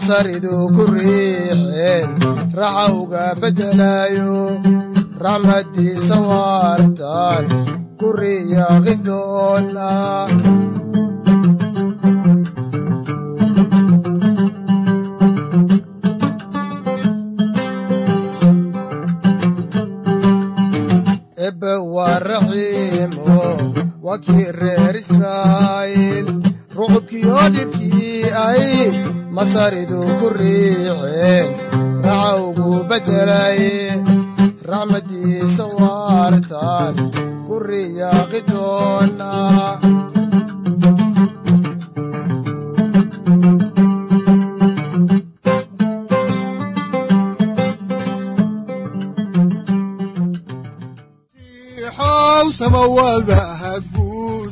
masaridu 0.00 0.56
ku 0.74 0.82
riixeen 0.96 2.08
raxa 2.58 2.84
uga 3.00 3.24
beddelayo 3.40 4.36
raxmaddiisa 5.24 6.16
waartan 6.28 7.44
ku 8.00 8.08
riyaaqi 8.18 8.94
doona 9.06 9.92
ebe 21.46 21.72
waa 21.94 22.18
raxiimo 22.30 23.38
waa 24.04 24.18
kii 24.24 24.46
reer 24.60 24.94
israa'iil 25.02 26.28
rucubkiyo 26.76 27.38
dhibkii 27.54 28.24
ay 28.46 28.64
masaridu 29.36 30.00
ku 30.18 30.26
riixeen 30.38 31.48
raxa 32.06 32.32
ugu 32.48 32.70
beddelay. 32.88 33.60
Raxmaddiisa 34.70 35.64
waartan 35.78 36.94
ku 37.46 37.54
riyaaqi 37.68 38.40
doona 38.50 39.32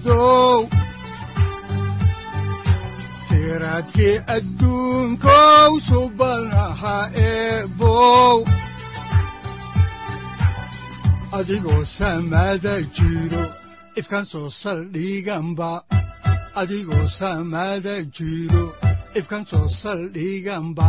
xow 0.09 0.48
siraadkii 3.83 4.19
adduunkow 4.37 5.73
subanaha 5.89 6.97
eebow 7.15 8.45
adigoo 11.39 11.85
samada 11.85 12.75
jiro 12.97 13.45
ifkan 13.97 14.25
soo 14.27 14.51
saldhiganba 14.51 15.71
adigoo 16.61 17.09
samada 17.09 18.03
jiro 18.17 18.65
ifkan 19.15 19.45
soo 19.51 19.69
saldhiganba 19.69 20.89